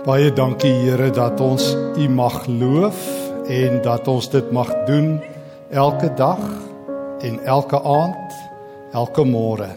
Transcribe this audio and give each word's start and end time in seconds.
Baie 0.00 0.30
dankie 0.32 0.72
Here 0.80 1.10
dat 1.12 1.42
ons 1.44 1.74
U 1.76 2.06
mag 2.08 2.46
loof 2.48 3.00
en 3.52 3.82
dat 3.84 4.08
ons 4.08 4.30
dit 4.32 4.48
mag 4.56 4.70
doen 4.88 5.18
elke 5.68 6.08
dag 6.16 6.40
en 7.20 7.36
elke 7.44 7.76
aand, 7.84 8.32
elke 8.96 9.26
môre. 9.28 9.68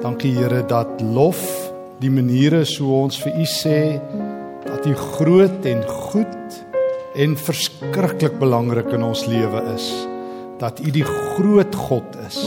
Dankie 0.00 0.32
Here 0.38 0.62
dat 0.64 1.04
lof 1.04 1.44
die 2.00 2.08
maniere 2.08 2.64
so 2.64 3.02
ons 3.02 3.20
vir 3.20 3.36
U 3.36 3.46
sê 3.52 3.78
dat 4.64 4.88
U 4.88 4.96
groot 4.96 5.68
en 5.68 5.84
goed 5.84 6.60
en 7.12 7.36
verskriklik 7.36 8.40
belangrik 8.40 8.88
in 8.96 9.04
ons 9.04 9.28
lewe 9.28 9.66
is. 9.76 9.92
Dat 10.64 10.80
U 10.80 10.88
die 10.88 11.04
groot 11.04 11.76
God 11.84 12.22
is. 12.24 12.40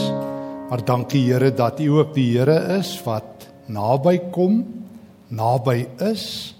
Maar 0.66 0.82
dankie 0.82 1.28
Here 1.30 1.54
dat 1.54 1.78
U 1.78 2.00
ook 2.02 2.16
die 2.18 2.32
Here 2.34 2.80
is 2.82 2.96
wat 3.06 3.46
naby 3.70 4.18
kom, 4.34 4.64
naby 5.30 5.84
is 6.10 6.58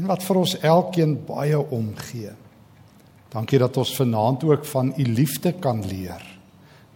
en 0.00 0.08
wat 0.08 0.24
vir 0.24 0.40
ons 0.40 0.56
elkeen 0.64 1.18
baie 1.28 1.58
omgee. 1.60 2.32
Dankie 3.30 3.60
dat 3.60 3.76
ons 3.78 3.92
vanaand 3.98 4.46
ook 4.48 4.64
van 4.72 4.94
u 4.96 5.04
liefde 5.04 5.52
kan 5.60 5.82
leer. 5.86 6.22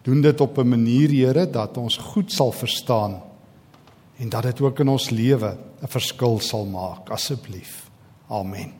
Doen 0.04 0.20
dit 0.20 0.40
op 0.40 0.58
'n 0.58 0.68
manier, 0.68 1.08
Here, 1.10 1.50
dat 1.50 1.76
ons 1.76 1.96
goed 1.96 2.32
sal 2.32 2.52
verstaan 2.52 3.22
en 4.18 4.28
dat 4.28 4.42
dit 4.42 4.60
ook 4.60 4.80
in 4.80 4.88
ons 4.88 5.10
lewe 5.10 5.56
'n 5.82 5.86
verskil 5.86 6.40
sal 6.40 6.64
maak, 6.64 7.10
asseblief. 7.10 7.90
Amen. 8.28 8.72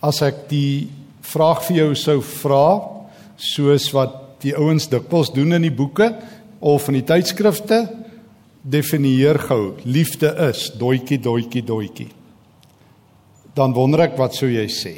As 0.00 0.22
ek 0.22 0.48
die 0.48 0.90
vraag 1.20 1.64
vir 1.64 1.76
jou 1.76 1.94
sou 1.94 2.22
vra, 2.22 2.88
soos 3.36 3.90
wat 3.92 4.40
die 4.40 4.56
ouens 4.56 4.88
dikwels 4.88 5.32
doen 5.32 5.52
in 5.52 5.62
die 5.62 5.74
boeke, 5.74 6.14
of 6.60 6.88
in 6.90 6.98
die 6.98 7.06
tydskrifte 7.06 7.84
definieer 8.62 9.38
gou 9.48 9.76
liefde 9.84 10.30
is 10.48 10.68
doetjie 10.78 11.20
doetjie 11.22 11.62
doetjie 11.62 12.08
dan 13.58 13.74
wonder 13.74 14.04
ek 14.06 14.18
wat 14.18 14.36
sou 14.38 14.48
jy 14.50 14.66
sê? 14.70 14.94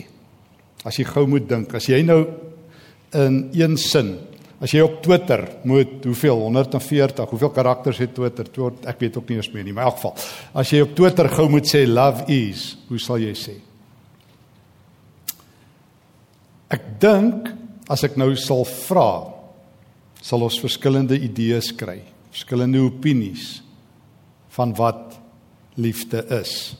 As 0.84 0.98
jy 0.98 1.06
gou 1.08 1.26
moet 1.30 1.46
dink 1.48 1.72
as 1.76 1.88
jy 1.88 2.02
nou 2.04 2.22
in 3.16 3.46
een 3.56 3.76
sin 3.80 4.14
as 4.60 4.74
jy 4.74 4.82
op 4.84 4.98
Twitter 5.00 5.46
moet 5.68 6.04
hoeveel 6.04 6.42
140 6.44 7.32
hoeveel 7.32 7.52
karakters 7.56 8.00
het 8.02 8.12
Twitter? 8.16 8.48
Tot 8.52 8.84
ek 8.90 9.00
weet 9.00 9.16
ook 9.16 9.32
nie 9.32 9.40
eens 9.40 9.50
meer 9.54 9.66
nie 9.66 9.74
maar 9.76 9.88
in 9.88 9.92
elk 9.92 9.98
geval 10.00 10.60
as 10.62 10.72
jy 10.72 10.82
op 10.84 10.94
Twitter 10.98 11.30
gou 11.32 11.48
moet 11.52 11.68
sê 11.68 11.86
love 11.88 12.26
is 12.32 12.66
hoe 12.90 13.00
sal 13.00 13.20
jy 13.22 13.32
sê? 13.38 13.56
Ek 16.70 16.84
dink 17.02 17.50
as 17.90 18.04
ek 18.06 18.20
nou 18.20 18.30
sal 18.38 18.66
vra 18.68 19.10
sal 20.20 20.44
ons 20.44 20.60
verskillende 20.60 21.16
idees 21.18 21.70
kry, 21.76 22.00
verskillende 22.30 22.82
opinies 22.84 23.60
van 24.54 24.74
wat 24.76 25.16
liefde 25.80 26.22
is. 26.40 26.74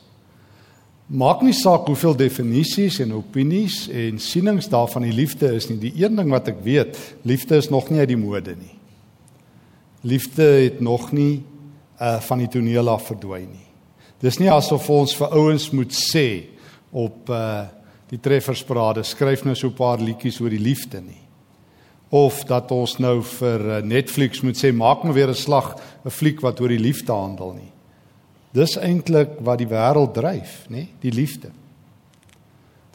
Maak 1.11 1.41
nie 1.43 1.55
saak 1.57 1.89
hoeveel 1.91 2.15
definisies 2.15 3.01
en 3.03 3.17
opinies 3.17 3.89
en 3.89 4.21
sienings 4.23 4.69
daarvan 4.71 5.09
die 5.09 5.17
liefde 5.17 5.49
is 5.57 5.67
nie. 5.71 5.81
Die 5.83 6.05
een 6.05 6.19
ding 6.19 6.31
wat 6.31 6.53
ek 6.53 6.61
weet, 6.63 6.99
liefde 7.27 7.59
is 7.59 7.71
nog 7.73 7.89
nie 7.91 7.99
uit 8.03 8.13
die 8.13 8.21
mode 8.21 8.55
nie. 8.55 8.77
Liefde 10.07 10.47
het 10.67 10.79
nog 10.81 11.11
nie 11.13 11.43
uh 12.01 12.17
van 12.25 12.41
die 12.41 12.49
toneel 12.49 12.89
af 12.89 13.11
verdwyn 13.11 13.51
nie. 13.51 13.67
Dis 14.23 14.39
nie 14.41 14.49
asof 14.53 14.87
ons 14.93 15.13
vir 15.19 15.35
ouens 15.37 15.67
moet 15.77 15.93
sê 15.97 16.29
op 16.93 17.29
uh 17.29 17.67
die 18.11 18.19
treffersparade 18.19 19.05
skryf 19.07 19.45
nou 19.47 19.55
so 19.55 19.69
'n 19.69 19.77
paar 19.79 20.01
liedjies 20.03 20.41
oor 20.41 20.51
die 20.51 20.59
liefde 20.59 20.99
nie 21.01 21.30
of 22.11 22.42
dat 22.44 22.70
ons 22.75 22.97
nou 22.98 23.20
vir 23.22 23.66
eh, 23.70 23.83
Netflix 23.86 24.42
moet 24.42 24.58
sê 24.58 24.72
maak 24.75 25.05
nou 25.06 25.14
weer 25.14 25.30
'n 25.30 25.34
slag 25.34 25.77
'n 26.05 26.11
fliek 26.11 26.41
wat 26.42 26.61
oor 26.61 26.69
die 26.69 26.78
liefde 26.78 27.12
handel 27.12 27.53
nie. 27.55 27.72
Dis 28.53 28.77
eintlik 28.77 29.39
wat 29.41 29.58
die 29.58 29.69
wêreld 29.70 30.14
dryf, 30.14 30.66
nê, 30.69 30.88
die 31.00 31.12
liefde. 31.12 31.50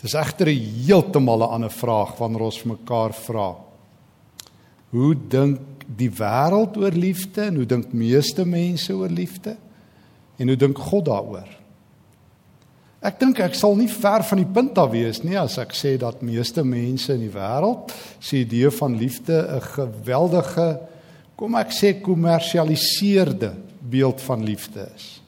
Dis 0.02 0.14
egter 0.14 0.48
'n 0.48 0.60
heeltemal 0.86 1.44
'n 1.44 1.54
ander 1.54 1.72
vraag 1.72 2.18
wanneer 2.18 2.42
ons 2.42 2.64
mekaar 2.64 3.14
vra. 3.14 3.56
Hoe 4.92 5.16
dink 5.16 5.60
die 5.88 6.10
wêreld 6.10 6.78
oor 6.78 6.92
liefde 6.92 7.42
en 7.42 7.56
hoe 7.56 7.66
dink 7.66 7.94
meeste 7.94 8.46
mense 8.46 8.94
oor 8.94 9.10
liefde? 9.10 9.58
En 10.38 10.48
hoe 10.48 10.58
dink 10.58 10.78
God 10.78 11.06
daaroor? 11.06 11.48
Ek 13.06 13.20
dink 13.22 13.38
ek 13.44 13.54
sal 13.54 13.76
nie 13.78 13.90
ver 13.92 14.24
van 14.26 14.40
die 14.42 14.50
punt 14.50 14.80
af 14.82 14.90
wees 14.90 15.20
nie 15.22 15.36
as 15.38 15.60
ek 15.62 15.76
sê 15.78 15.94
dat 16.02 16.24
meeste 16.26 16.64
mense 16.66 17.14
in 17.14 17.22
die 17.28 17.34
wêreld 17.34 17.94
se 18.18 18.40
idee 18.42 18.72
van 18.74 18.98
liefde 18.98 19.36
'n 19.46 19.62
geweldige 19.62 20.80
kom 21.38 21.56
ek 21.56 21.70
sê 21.70 22.02
kommersialiseerde 22.02 23.54
beeld 23.82 24.22
van 24.22 24.44
liefde 24.44 24.90
is. 24.96 25.22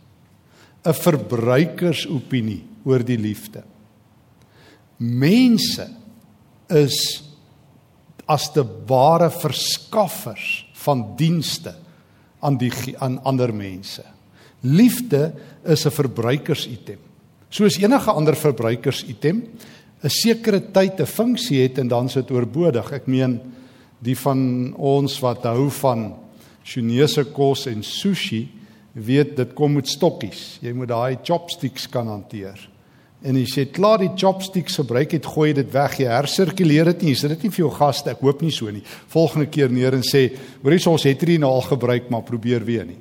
'n 0.86 0.94
Verbruikersopinie 0.94 2.64
oor 2.84 3.04
die 3.04 3.18
liefde. 3.18 3.64
Mense 4.98 5.88
is 6.70 7.24
as 8.28 8.52
te 8.52 8.66
ware 8.88 9.30
verskaffers 9.30 10.66
van 10.74 11.16
dienste 11.16 11.76
aan 12.42 12.58
die 12.58 12.72
aan 13.00 13.24
ander 13.24 13.54
mense. 13.54 14.04
Liefde 14.62 15.34
is 15.64 15.86
'n 15.86 15.92
verbruikersitem 15.92 17.07
soos 17.50 17.78
enige 17.78 18.12
ander 18.12 18.36
verbruikersitem 18.36 19.44
'n 20.04 20.10
sekere 20.10 20.62
tyd 20.72 21.00
'n 21.00 21.06
funksie 21.06 21.62
het 21.62 21.78
en 21.78 21.88
dan 21.88 22.10
sit 22.10 22.32
oorbodig. 22.32 22.92
Ek 22.92 23.08
meen 23.08 23.40
die 24.00 24.18
van 24.18 24.74
ons 24.78 25.20
wat 25.20 25.44
hou 25.44 25.70
van 25.70 26.14
Chinese 26.64 27.24
kos 27.34 27.66
en 27.68 27.84
sushi 27.84 28.48
weet 28.94 29.36
dit 29.38 29.54
kom 29.54 29.74
met 29.74 29.88
stokkies. 29.88 30.60
Jy 30.62 30.74
moet 30.74 30.88
daai 30.88 31.18
chopsticks 31.24 31.88
kan 31.90 32.08
hanteer. 32.08 32.70
En 33.22 33.36
as 33.36 33.56
jy 33.56 33.66
klaar 33.74 33.98
die 33.98 34.14
chopsticks 34.16 34.78
gebruik 34.78 35.12
het, 35.12 35.26
gooi 35.26 35.54
dit 35.54 35.72
weg. 35.74 35.98
Jy 35.98 36.06
hersirkuleer 36.06 36.86
dit 36.86 37.02
nie. 37.02 37.14
Jy 37.14 37.16
sit 37.16 37.30
dit 37.30 37.44
nie 37.44 37.52
vir 37.52 37.64
jou 37.66 37.72
gaste. 37.74 38.12
Ek 38.14 38.22
hoop 38.22 38.42
nie 38.42 38.52
so 38.52 38.70
nie. 38.72 38.84
Volgende 39.08 39.48
keer 39.50 39.72
neer 39.74 39.94
en 39.94 40.04
sê, 40.04 40.38
"Hoorie, 40.62 40.90
ons 40.90 41.04
het 41.04 41.20
hierdie 41.20 41.40
nou 41.40 41.52
al 41.52 41.62
gebruik, 41.62 42.10
maar 42.10 42.22
probeer 42.22 42.64
weer 42.66 42.86
nie." 42.86 43.00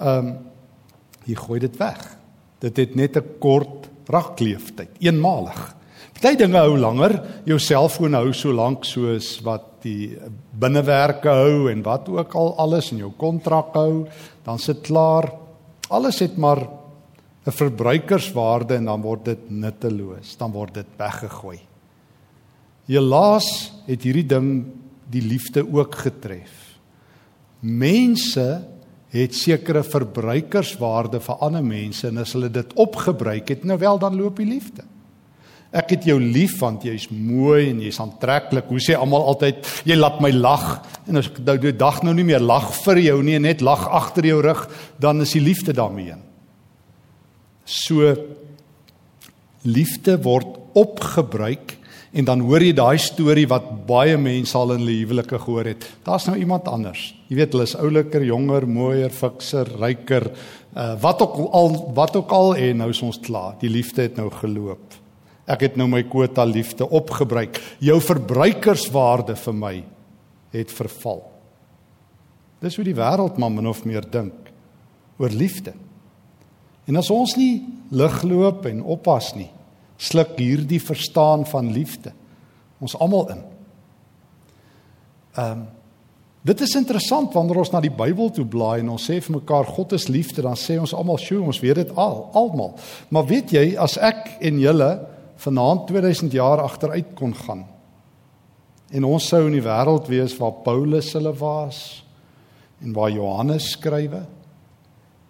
Ehm 0.00 0.18
um, 0.18 0.38
jy 1.24 1.34
gooi 1.34 1.60
dit 1.60 1.76
weg. 1.78 2.21
Dit 2.62 2.76
het 2.76 2.94
net 2.94 3.16
'n 3.16 3.38
kort 3.38 3.90
rakleeftyd, 4.06 4.90
eenmalig. 5.00 5.74
Party 6.22 6.36
dinge 6.38 6.60
hou 6.62 6.76
langer. 6.78 7.16
Jou 7.44 7.58
selfoon 7.58 8.14
hou 8.14 8.28
so 8.32 8.52
lank 8.54 8.84
soos 8.86 9.40
wat 9.42 9.82
die 9.82 10.12
binnewerke 10.54 11.32
hou 11.34 11.70
en 11.72 11.82
wat 11.82 12.06
ook 12.12 12.36
al 12.38 12.52
alles 12.62 12.92
in 12.92 13.00
jou 13.02 13.10
kontrak 13.18 13.74
hou, 13.74 14.04
dan 14.46 14.60
sit 14.62 14.84
klaar. 14.86 15.32
Alles 15.90 16.20
het 16.22 16.36
maar 16.36 16.62
'n 17.44 17.50
verbruikerswaarde 17.50 18.74
en 18.74 18.84
dan 18.84 19.02
word 19.02 19.24
dit 19.24 19.50
nutteloos, 19.50 20.36
dan 20.36 20.52
word 20.52 20.74
dit 20.74 20.86
weggegooi. 20.96 21.58
Helaas 22.86 23.72
het 23.86 24.02
hierdie 24.02 24.26
ding 24.26 24.64
die 25.10 25.22
liefde 25.22 25.66
ook 25.66 25.94
getref. 25.94 26.78
Mense 27.60 28.62
het 29.12 29.36
sekere 29.36 29.82
verbruikerswaarde 29.84 31.20
vir 31.20 31.44
ander 31.44 31.64
mense 31.64 32.08
en 32.08 32.22
as 32.22 32.32
hulle 32.36 32.48
dit 32.52 32.74
opgebruik 32.80 33.52
het, 33.52 33.66
nou 33.68 33.76
wel 33.80 34.00
dan 34.00 34.16
loop 34.16 34.40
die 34.40 34.48
liefde. 34.48 34.86
Ek 35.72 35.94
het 35.94 36.04
jou 36.04 36.18
lief 36.20 36.58
want 36.60 36.84
jy's 36.84 37.06
mooi 37.12 37.70
en 37.70 37.80
jy's 37.80 38.00
aantreklik. 38.00 38.68
Hoe 38.68 38.80
sê 38.80 38.96
almal 38.96 39.24
altyd, 39.30 39.64
jy 39.88 39.96
laat 39.96 40.18
my 40.20 40.28
lag. 40.36 40.66
En 41.08 41.20
as 41.20 41.30
ek 41.30 41.40
nou 41.44 41.56
die 41.60 41.72
dag 41.76 42.02
nou 42.04 42.12
nie 42.16 42.26
meer 42.28 42.44
lag 42.44 42.68
vir 42.82 43.00
jou 43.00 43.18
nie, 43.24 43.38
net 43.40 43.64
lag 43.64 43.86
agter 43.88 44.28
jou 44.28 44.42
rug, 44.44 44.66
dan 45.00 45.24
is 45.24 45.32
die 45.32 45.44
liefde 45.44 45.72
daarmee. 45.76 46.18
So 47.64 48.12
liefde 49.64 50.18
word 50.24 50.58
opgebruik 50.76 51.78
En 52.12 52.26
dan 52.28 52.42
hoor 52.44 52.60
jy 52.60 52.74
daai 52.76 52.98
storie 53.00 53.46
wat 53.48 53.70
baie 53.88 54.18
mense 54.20 54.52
al 54.58 54.74
in 54.74 54.82
hulle 54.82 54.98
huwelike 54.98 55.38
gehoor 55.40 55.70
het. 55.70 55.86
Daar's 56.04 56.26
nou 56.28 56.34
iemand 56.36 56.68
anders. 56.68 57.06
Jy 57.30 57.38
weet 57.38 57.54
hulle 57.56 57.64
is 57.64 57.76
ouliker, 57.78 58.24
jonger, 58.28 58.66
mooier, 58.68 59.14
fikser, 59.16 59.70
ryker, 59.80 60.28
uh, 60.76 60.92
wat 61.00 61.22
ook 61.24 61.38
al 61.56 61.78
wat 61.96 62.18
ook 62.20 62.34
al 62.36 62.52
en 62.60 62.82
nou 62.84 62.90
is 62.92 63.00
ons 63.02 63.20
klaar. 63.24 63.56
Die 63.62 63.72
liefde 63.72 64.04
het 64.04 64.20
nou 64.20 64.28
geloop. 64.42 64.98
Ek 65.48 65.64
het 65.64 65.78
nou 65.80 65.88
my 65.88 66.02
kwota 66.04 66.44
liefde 66.46 66.84
opgebruik. 66.84 67.56
Jou 67.80 67.96
verbruikerswaarde 68.04 69.36
vir 69.40 69.56
my 69.56 69.74
het 70.52 70.72
verval. 70.72 71.24
Dis 72.62 72.76
hoe 72.76 72.84
die 72.86 72.96
wêreld 72.96 73.40
maar 73.40 73.50
min 73.50 73.72
of 73.72 73.86
meer 73.88 74.04
dink 74.04 74.52
oor 75.16 75.32
liefde. 75.32 75.72
En 76.86 77.00
as 77.00 77.10
ons 77.14 77.34
nie 77.40 77.64
lig 77.90 78.22
loop 78.26 78.66
en 78.68 78.84
oppas 78.84 79.32
nie, 79.38 79.48
sluk 80.02 80.34
hierdie 80.40 80.80
verstaan 80.82 81.46
van 81.46 81.70
liefde 81.74 82.12
ons 82.82 82.96
almal 82.98 83.28
in. 83.36 83.46
Ehm 85.38 85.62
um, 85.62 85.70
dit 86.42 86.60
is 86.60 86.72
interessant 86.74 87.30
wanneer 87.36 87.60
ons 87.62 87.70
na 87.70 87.78
die 87.78 87.92
Bybel 87.94 88.32
toe 88.34 88.42
blaai 88.50 88.80
en 88.80 88.88
ons 88.96 89.04
sê 89.06 89.20
vir 89.22 89.36
mekaar 89.36 89.68
God 89.76 89.92
is 89.94 90.08
liefde, 90.10 90.42
dan 90.42 90.58
sê 90.58 90.74
ons 90.80 90.90
almal, 90.94 91.20
"Sjoe, 91.22 91.38
ons 91.38 91.60
weet 91.62 91.78
dit 91.78 91.92
al, 91.94 92.30
almal." 92.34 92.74
Maar 93.14 93.26
weet 93.26 93.52
jy, 93.54 93.76
as 93.78 93.94
ek 93.96 94.38
en 94.40 94.58
julle 94.58 94.90
vanaand 95.36 95.86
2000 95.86 96.32
jaar 96.32 96.58
agteruit 96.62 97.14
kon 97.14 97.34
gaan 97.34 97.64
en 98.92 99.08
ons 99.08 99.26
sou 99.28 99.46
in 99.46 99.56
die 99.56 99.64
wêreld 99.64 100.08
wees 100.12 100.34
waar 100.36 100.60
Paulus 100.64 101.12
hulle 101.16 101.32
was 101.40 102.04
en 102.82 102.92
waar 102.96 103.12
Johannes 103.14 103.70
skrywe 103.76 104.22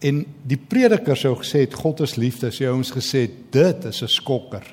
en 0.03 0.23
die 0.49 0.59
prediker 0.59 1.17
sou 1.19 1.37
gesê 1.41 1.65
het 1.67 1.75
God 1.79 2.03
is 2.05 2.17
liefde, 2.19 2.51
sê 2.51 2.69
ons 2.73 2.93
gesê 2.93 3.29
dit 3.51 3.85
is 3.85 4.03
'n 4.03 4.09
skokker. 4.09 4.67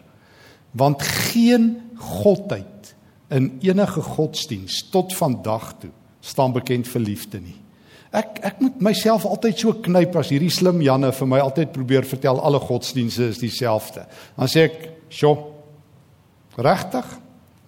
Want 0.74 1.02
geen 1.02 1.82
godheid 1.96 2.96
in 3.30 3.60
enige 3.62 4.02
godsdiens 4.02 4.90
tot 4.92 5.14
vandag 5.16 5.74
toe 5.80 5.92
staan 6.20 6.54
bekend 6.54 6.88
vir 6.88 7.02
liefde 7.02 7.40
nie. 7.40 7.56
Ek 8.12 8.40
ek 8.42 8.60
moet 8.60 8.82
myself 8.82 9.26
altyd 9.26 9.60
so 9.60 9.74
knyp 9.74 10.16
as 10.16 10.30
hierdie 10.30 10.50
slim 10.50 10.82
Janne 10.82 11.12
vir 11.14 11.28
my 11.28 11.40
altyd 11.40 11.72
probeer 11.72 12.08
vertel 12.10 12.42
alle 12.42 12.60
godsdienste 12.60 13.30
is 13.30 13.38
dieselfde. 13.38 14.06
Dan 14.38 14.48
sê 14.48 14.66
ek, 14.66 14.90
"Sjoe. 15.10 15.38
Regtig? 16.58 17.06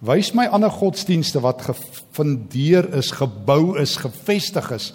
Wys 0.00 0.32
my 0.34 0.46
ander 0.46 0.70
godsdienste 0.70 1.40
wat 1.40 1.62
gefundeer 1.62 2.94
is, 2.94 3.10
gebou 3.10 3.78
is, 3.78 3.96
gefestig 3.96 4.70
is 4.74 4.92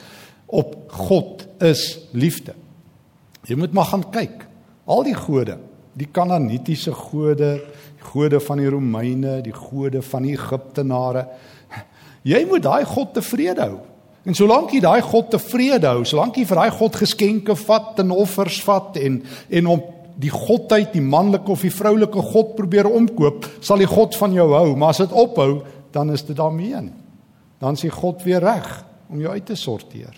op 0.47 0.75
God 0.91 1.47
is 1.59 1.99
liefde." 2.11 2.53
Jy 3.47 3.55
moet 3.55 3.73
maar 3.73 3.85
gaan 3.91 4.05
kyk. 4.11 4.45
Al 4.87 5.03
die 5.07 5.15
gode, 5.15 5.57
die 5.97 6.07
Kanaanitiese 6.11 6.93
gode, 6.95 7.57
die 7.97 8.07
gode 8.11 8.39
van 8.43 8.57
die 8.61 8.69
Romeine, 8.69 9.41
die 9.43 9.55
gode 9.55 10.01
van 10.01 10.27
die 10.27 10.35
Egiptenare. 10.35 11.27
Jy 12.27 12.43
moet 12.49 12.65
daai 12.65 12.85
God 12.85 13.13
tevrede 13.15 13.63
hou. 13.63 13.79
En 14.27 14.35
solank 14.35 14.73
jy 14.75 14.81
daai 14.83 15.01
God 15.01 15.29
tevrede 15.31 15.87
hou, 15.87 16.03
solank 16.07 16.35
jy 16.35 16.43
vir 16.49 16.59
daai 16.59 16.71
God 16.75 16.97
geskenke 16.99 17.55
vat 17.55 18.01
en 18.03 18.11
offers 18.11 18.59
vat 18.65 18.97
en 18.99 19.21
en 19.47 19.71
om 19.71 19.83
die 20.17 20.33
godheid, 20.33 20.91
die 20.95 21.03
manlike 21.03 21.51
of 21.53 21.61
die 21.61 21.71
vroulike 21.71 22.23
God 22.33 22.55
probeer 22.57 22.89
omkoop, 22.89 23.45
sal 23.61 23.77
die 23.79 23.89
God 23.89 24.17
van 24.17 24.33
jou 24.33 24.47
hou, 24.49 24.71
maar 24.75 24.95
as 24.95 25.03
dit 25.03 25.13
ophou, 25.13 25.61
dan 25.93 26.09
is 26.11 26.25
dit 26.25 26.35
daarmee 26.35 26.73
een. 26.73 26.89
Dan 27.61 27.77
sê 27.77 27.91
God 27.93 28.25
weer 28.25 28.41
reg 28.41 28.65
om 29.13 29.21
jou 29.21 29.31
uit 29.31 29.45
te 29.45 29.55
sorteer. 29.55 30.17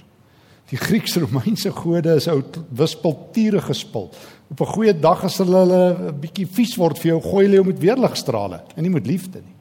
Die 0.70 0.78
Grieks-Romeinse 0.78 1.72
gode 1.72 2.16
is 2.16 2.28
ou 2.28 2.44
wispelture 2.70 3.62
gespil. 3.62 4.12
Op 4.52 4.62
'n 4.62 4.74
goeie 4.74 4.94
dag 4.94 5.24
as 5.24 5.38
hulle 5.38 5.66
'n 5.66 6.20
bietjie 6.20 6.48
vies 6.48 6.76
word 6.78 6.98
vir 6.98 7.12
jou, 7.12 7.22
gooi 7.22 7.46
hulle 7.46 7.56
jou 7.56 7.66
met 7.66 7.80
weerligstrale 7.80 8.64
en 8.76 8.84
nie 8.84 8.94
met 8.94 9.08
liefde 9.08 9.42
nie. 9.42 9.56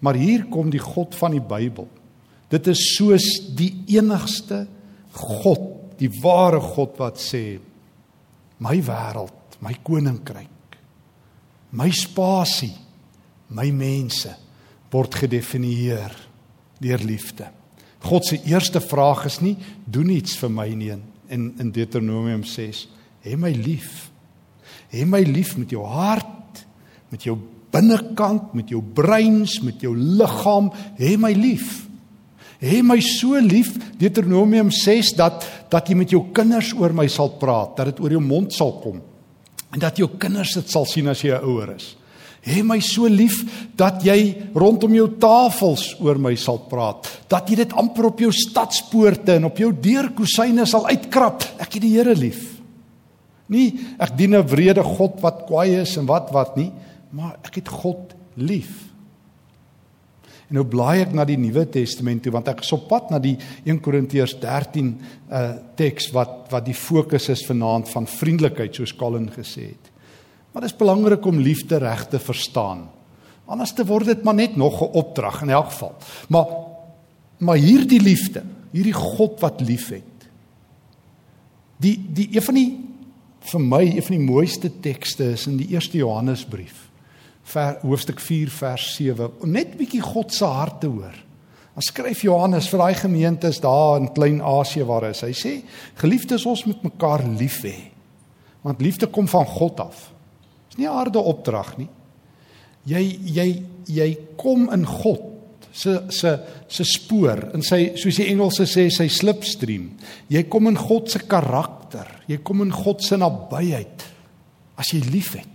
Maar 0.00 0.14
hier 0.14 0.44
kom 0.44 0.70
die 0.70 0.80
God 0.80 1.14
van 1.14 1.30
die 1.30 1.40
Bybel 1.40 1.88
Dit 2.50 2.66
is 2.66 2.80
soos 2.96 3.26
die 3.54 3.70
enigste 3.94 4.64
God, 5.14 5.94
die 6.00 6.10
ware 6.22 6.58
God 6.62 6.96
wat 6.98 7.20
sê 7.22 7.60
my 8.60 8.76
wêreld, 8.84 9.58
my 9.62 9.76
koninkryk, 9.86 10.78
my 11.78 11.88
spasie, 11.94 12.74
my 13.54 13.68
mense 13.74 14.32
word 14.90 15.14
gedefinieer 15.22 16.14
deur 16.82 17.06
liefde. 17.06 17.46
God 18.00 18.26
se 18.26 18.40
eerste 18.48 18.80
vraag 18.80 19.26
is 19.26 19.40
nie 19.40 19.56
doen 19.84 20.10
iets 20.10 20.36
vir 20.40 20.50
my 20.50 20.68
nie 20.74 20.94
in 21.28 21.52
in 21.58 21.70
Deuteronomium 21.70 22.44
6 22.44 22.86
hê 23.24 23.36
my 23.36 23.52
lief. 23.52 24.08
Hê 24.90 25.04
my 25.06 25.20
lief 25.22 25.56
met 25.58 25.70
jou 25.70 25.84
hart, 25.86 26.64
met 27.12 27.22
jou 27.22 27.36
binnekant, 27.70 28.54
met 28.54 28.70
jou 28.70 28.80
breins, 28.82 29.60
met 29.62 29.82
jou 29.82 29.92
liggaam, 29.94 30.72
hê 30.98 31.16
my 31.20 31.32
lief 31.36 31.90
hê 32.60 32.82
my 32.84 33.00
so 33.00 33.40
lief 33.40 33.72
Deuteronomium 33.98 34.70
6 34.70 35.14
dat 35.18 35.46
dat 35.72 35.88
jy 35.88 35.96
met 35.96 36.12
jou 36.12 36.26
kinders 36.34 36.72
oor 36.76 36.92
my 36.92 37.06
sal 37.08 37.32
praat, 37.40 37.76
dat 37.78 37.92
dit 37.92 38.02
oor 38.04 38.16
jou 38.16 38.22
mond 38.22 38.52
sal 38.52 38.74
kom 38.82 39.00
en 39.70 39.80
dat 39.80 40.00
jou 40.00 40.10
kinders 40.20 40.56
dit 40.58 40.70
sal 40.70 40.86
sien 40.88 41.08
as 41.08 41.22
jy 41.22 41.30
'n 41.30 41.44
ouer 41.46 41.76
is. 41.76 41.96
Hê 42.40 42.62
my 42.64 42.78
so 42.80 43.04
lief 43.04 43.42
dat 43.76 44.00
jy 44.04 44.50
rondom 44.56 44.94
jou 44.96 45.06
tafels 45.20 45.90
oor 46.00 46.16
my 46.16 46.32
sal 46.40 46.62
praat, 46.70 47.04
dat 47.28 47.50
jy 47.50 47.60
dit 47.60 47.74
amper 47.76 48.08
op 48.08 48.22
jou 48.24 48.30
stadspoorte 48.32 49.36
en 49.36 49.50
op 49.50 49.60
jou 49.60 49.68
deurkusyne 49.76 50.64
sal 50.68 50.88
uitkrap. 50.88 51.44
Ek 51.60 51.76
het 51.76 51.84
die 51.84 51.92
Here 51.98 52.14
lief. 52.16 52.40
Nie 53.50 53.74
ek 53.98 54.16
dien 54.16 54.34
'n 54.34 54.46
wrede 54.46 54.82
God 54.82 55.20
wat 55.20 55.44
kwaai 55.46 55.82
is 55.82 55.96
en 55.96 56.06
wat 56.06 56.30
wat 56.32 56.56
nie, 56.56 56.72
maar 57.12 57.36
ek 57.44 57.56
het 57.56 57.68
God 57.68 58.14
lief. 58.36 58.88
En 60.48 60.56
nou 60.56 60.64
blaai 60.64 61.02
ek 61.02 61.12
na 61.14 61.24
die 61.24 61.38
Nuwe 61.38 61.66
Testament 61.70 62.22
toe 62.22 62.32
want 62.32 62.48
ek 62.48 62.62
is 62.64 62.72
op 62.72 62.88
pad 62.88 63.10
na 63.10 63.18
die 63.18 63.36
1 63.64 63.80
Korintiërs 63.80 64.38
13 64.40 64.98
uh 65.30 65.54
teks 65.76 66.10
wat 66.12 66.48
wat 66.50 66.64
die 66.64 66.74
fokus 66.74 67.28
is 67.28 67.44
vanaand 67.46 67.88
van 67.88 68.06
vriendelikheid 68.06 68.74
soos 68.74 68.96
Colin 68.96 69.28
gesê 69.30 69.70
het. 69.70 69.89
Maar 70.52 70.62
dit 70.62 70.70
is 70.70 70.76
belangrik 70.76 71.26
om 71.26 71.38
liefde 71.38 71.76
reg 71.76 72.06
te 72.08 72.18
verstaan. 72.18 72.88
Anders 73.50 73.72
te 73.72 73.86
word 73.86 74.06
dit 74.06 74.22
maar 74.22 74.34
net 74.34 74.56
nog 74.56 74.82
'n 74.82 74.92
opdrag 74.92 75.42
in 75.42 75.50
elk 75.50 75.70
geval. 75.70 75.94
Maar 76.28 76.46
maar 77.38 77.56
hierdie 77.56 78.00
liefde, 78.00 78.42
hierdie 78.70 78.92
God 78.92 79.40
wat 79.40 79.60
liefhet. 79.60 80.28
Die 81.76 82.06
die 82.12 82.28
een 82.32 82.42
van 82.42 82.54
die 82.54 82.78
vir 83.40 83.60
my 83.60 83.80
een 83.80 84.02
van 84.02 84.16
die 84.16 84.26
mooiste 84.26 84.80
tekste 84.80 85.32
is 85.32 85.46
in 85.46 85.56
die 85.56 85.68
eerste 85.68 85.96
Johannesbrief 85.96 86.90
ver, 87.42 87.78
hoofstuk 87.82 88.20
4 88.20 88.50
vers 88.50 88.94
7 88.94 89.30
om 89.40 89.50
net 89.50 89.76
bietjie 89.78 90.02
God 90.04 90.34
se 90.34 90.44
hart 90.44 90.80
te 90.80 90.86
hoor. 90.86 91.16
Dan 91.74 91.86
skryf 91.86 92.22
Johannes 92.26 92.68
vir 92.68 92.82
daai 92.82 92.94
gemeentes 92.98 93.60
daar 93.62 94.00
in 94.00 94.12
Klein-Asië 94.12 94.84
waar 94.84 95.06
hy 95.06 95.12
is. 95.14 95.22
Hy 95.24 95.32
sê: 95.32 95.52
"Geliefdes, 95.94 96.46
ons 96.46 96.64
moet 96.66 96.82
mekaar 96.82 97.24
lief 97.38 97.62
hê. 97.62 97.90
Want 98.62 98.80
liefde 98.80 99.06
kom 99.06 99.28
van 99.28 99.46
God 99.46 99.80
af. 99.80 100.10
Dis 100.70 100.78
nie 100.78 100.86
'n 100.86 100.94
harde 100.94 101.18
opdrag 101.18 101.76
nie. 101.78 101.88
Jy 102.86 103.18
jy 103.24 103.62
jy 103.86 104.18
kom 104.36 104.70
in 104.72 104.86
God 104.86 105.22
se 105.72 106.06
se 106.08 106.38
se 106.68 106.84
spoor 106.84 107.50
in 107.54 107.62
sy 107.62 107.92
soos 107.96 108.16
die 108.16 108.30
Engelse 108.30 108.66
sê 108.66 108.88
sy 108.90 109.08
slipstream. 109.08 109.90
Jy 110.28 110.42
kom 110.48 110.68
in 110.68 110.76
God 110.76 111.10
se 111.10 111.18
karakter. 111.18 112.06
Jy 112.26 112.38
kom 112.42 112.62
in 112.62 112.72
God 112.72 113.02
se 113.02 113.16
nabyheid 113.16 114.06
as 114.76 114.92
jy 114.92 115.00
liefhet. 115.10 115.46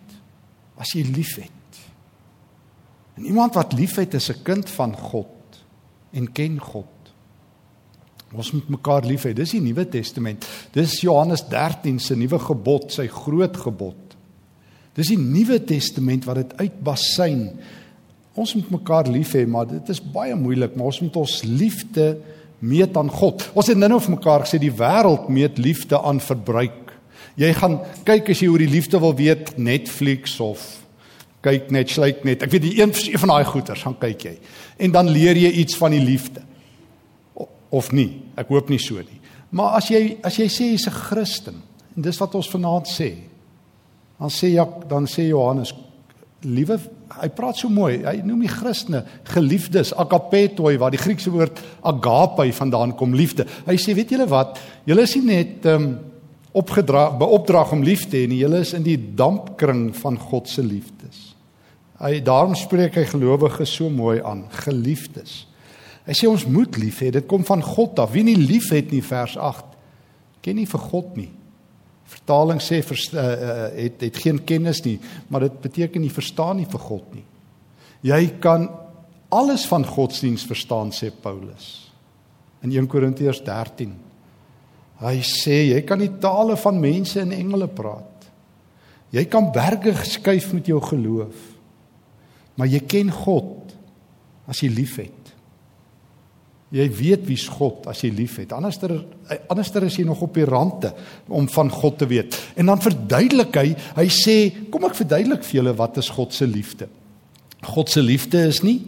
As 0.78 0.94
jy 0.94 1.04
liefhet. 1.04 1.52
En 3.18 3.26
iemand 3.26 3.56
wat 3.56 3.74
liefhet 3.74 4.14
is 4.14 4.30
'n 4.30 4.44
kind 4.44 4.70
van 4.70 4.96
God 4.96 5.64
en 6.14 6.32
ken 6.32 6.60
God. 6.60 6.86
Ons 8.34 8.52
moet 8.52 8.70
mekaar 8.70 9.06
lief 9.06 9.24
hê. 9.24 9.34
Dis 9.34 9.52
die 9.52 9.62
Nuwe 9.62 9.86
Testament. 9.90 10.46
Dis 10.72 11.02
Johannes 11.02 11.46
13 11.48 12.00
se 12.00 12.16
nuwe 12.16 12.40
gebod, 12.40 12.92
sy 12.92 13.08
groot 13.08 13.58
gebod. 13.58 14.05
Dis 14.96 15.12
die 15.12 15.20
Nuwe 15.20 15.60
Testament 15.68 16.26
wat 16.28 16.40
dit 16.40 16.54
uitbasyn. 16.62 17.50
Ons 18.36 18.56
moet 18.56 18.72
mekaar 18.78 19.10
lief 19.12 19.34
hê, 19.36 19.44
maar 19.48 19.68
dit 19.68 19.92
is 19.92 20.00
baie 20.00 20.36
moeilik, 20.36 20.76
maar 20.76 20.92
ons 20.92 21.02
moet 21.04 21.20
ons 21.20 21.36
liefde 21.44 22.16
meet 22.64 22.96
aan 22.98 23.12
God. 23.12 23.44
Ons 23.56 23.70
het 23.72 23.80
nou-nou 23.80 24.00
vir 24.04 24.16
mekaar 24.16 24.46
gesê 24.46 24.60
die 24.60 24.74
wêreld 24.74 25.28
meet 25.32 25.60
liefde 25.60 26.00
aan 26.00 26.22
verbruik. 26.24 26.96
Jy 27.40 27.52
gaan 27.60 27.78
kyk 28.08 28.32
as 28.32 28.42
jy 28.44 28.48
oor 28.52 28.64
die 28.64 28.72
liefde 28.72 29.00
wil 29.04 29.16
weet, 29.18 29.58
Netflix 29.60 30.40
of 30.44 30.64
kyk 31.46 31.70
net, 31.74 31.92
sluit 31.94 32.24
net. 32.26 32.42
Ek 32.42 32.54
weet 32.56 32.64
die 32.64 32.74
een, 32.80 32.90
een 32.96 33.22
van 33.22 33.36
daai 33.36 33.46
goeters, 33.46 33.84
gaan 33.86 33.98
kyk 34.02 34.24
jy. 34.26 34.34
En 34.82 34.96
dan 34.96 35.12
leer 35.14 35.38
jy 35.38 35.52
iets 35.62 35.78
van 35.78 35.94
die 35.94 36.02
liefde. 36.02 36.42
Of 37.76 37.92
nie. 37.94 38.24
Ek 38.40 38.50
hoop 38.50 38.72
nie 38.72 38.80
so 38.82 38.98
nie. 39.04 39.20
Maar 39.56 39.78
as 39.78 39.92
jy 39.92 40.18
as 40.26 40.40
jy 40.40 40.48
sê 40.50 40.72
jy's 40.72 40.88
'n 40.88 40.96
Christen, 40.96 41.62
en 41.96 42.02
dis 42.02 42.18
wat 42.20 42.36
ons 42.36 42.50
vanaand 42.50 42.88
sê, 42.88 43.14
dan 44.20 44.32
sê 44.32 44.54
Jak, 44.54 44.86
dan 44.90 45.08
sê 45.10 45.28
Johannes, 45.30 45.74
liewe, 46.46 46.78
hy 47.22 47.30
praat 47.36 47.60
so 47.60 47.70
mooi. 47.74 48.00
Hy 48.06 48.20
noem 48.26 48.46
die 48.46 48.52
Christene 48.52 49.04
geliefdes, 49.34 49.94
agapetoi, 49.98 50.76
waar 50.82 50.94
die 50.94 51.02
Griekse 51.02 51.34
woord 51.34 51.62
agape 51.86 52.48
vandaan 52.56 52.96
kom, 52.98 53.16
liefde. 53.18 53.48
Hy 53.68 53.78
sê, 53.82 53.96
weet 53.98 54.14
julle 54.16 54.28
wat? 54.32 54.60
Julle 54.88 55.08
is 55.08 55.16
nie 55.20 55.26
net 55.32 55.66
ehm 55.70 55.88
um, 55.88 55.96
opgedra 56.56 57.10
beopdrag 57.20 57.74
om 57.76 57.82
lief 57.84 58.06
te 58.08 58.22
hê 58.22 58.30
en 58.30 58.34
julle 58.38 58.62
is 58.64 58.70
in 58.78 58.86
die 58.86 58.96
dampkring 58.96 59.90
van 59.98 60.16
God 60.16 60.48
se 60.48 60.64
liefdes. 60.64 61.34
Hy 62.00 62.22
daarom 62.24 62.56
spreek 62.56 62.96
hy 62.96 63.04
gelowiges 63.10 63.74
so 63.76 63.90
mooi 63.92 64.22
aan, 64.24 64.46
geliefdes. 64.64 65.42
Hy 66.08 66.16
sê 66.16 66.30
ons 66.32 66.46
moet 66.48 66.78
lief 66.80 67.02
hê, 67.04 67.10
dit 67.12 67.28
kom 67.28 67.44
van 67.44 67.60
God 67.60 68.00
af. 68.00 68.14
Wie 68.14 68.24
nie 68.24 68.38
lief 68.40 68.70
het 68.72 68.94
nie 68.96 69.04
vers 69.04 69.36
8 69.36 69.76
ken 70.46 70.60
nie 70.62 70.68
vir 70.70 70.84
God 70.92 71.16
nie. 71.18 71.32
Vertaling 72.06 72.62
sê 72.62 72.82
vers, 72.86 73.08
uh, 73.14 73.22
uh, 73.22 73.68
het 73.80 74.04
het 74.06 74.18
geen 74.22 74.44
kennis 74.46 74.84
nie, 74.86 75.00
maar 75.30 75.48
dit 75.48 75.62
beteken 75.64 76.04
nie 76.04 76.14
verstaan 76.14 76.60
nie 76.62 76.68
vir 76.70 76.84
God 76.86 77.16
nie. 77.18 77.26
Jy 78.06 78.22
kan 78.44 78.68
alles 79.34 79.66
van 79.68 79.86
godsdiens 79.86 80.46
verstaan 80.46 80.94
sê 80.94 81.10
Paulus. 81.10 81.90
In 82.62 82.74
1 82.74 82.90
Korintiërs 82.90 83.42
13. 83.46 83.96
Hy 85.02 85.16
sê 85.26 85.58
jy 85.72 85.82
kan 85.88 86.00
die 86.00 86.14
tale 86.22 86.56
van 86.62 86.80
mense 86.80 87.20
en 87.22 87.34
engele 87.36 87.68
praat. 87.68 88.30
Jy 89.16 89.26
kan 89.32 89.52
berge 89.54 89.94
skuif 90.08 90.52
met 90.54 90.70
jou 90.70 90.80
geloof. 90.84 91.36
Maar 92.56 92.72
jy 92.72 92.82
ken 92.88 93.12
God 93.12 93.74
as 94.50 94.62
jy 94.64 94.70
liefhet. 94.72 95.25
Jy 96.76 96.86
weet 96.92 97.24
wie's 97.30 97.46
God 97.48 97.86
as 97.88 98.02
jy 98.04 98.10
liefhet. 98.12 98.52
Anderster 98.52 98.92
anderster 99.50 99.86
is 99.88 99.96
jy 99.96 100.04
nog 100.06 100.22
op 100.26 100.36
die 100.36 100.46
rande 100.46 100.92
om 101.32 101.48
van 101.48 101.70
God 101.72 102.02
te 102.02 102.08
weet. 102.10 102.36
En 102.60 102.68
dan 102.68 102.84
verduidelik 102.84 103.56
hy, 103.56 103.70
hy 103.96 104.08
sê, 104.12 104.36
kom 104.72 104.84
ek 104.90 104.98
verduidelik 105.00 105.46
vir 105.48 105.62
julle 105.62 105.76
wat 105.80 106.02
is 106.02 106.12
God 106.12 106.36
se 106.36 106.48
liefde. 106.50 106.90
God 107.66 107.90
se 107.90 108.04
liefde 108.04 108.44
is 108.50 108.62
nie 108.66 108.82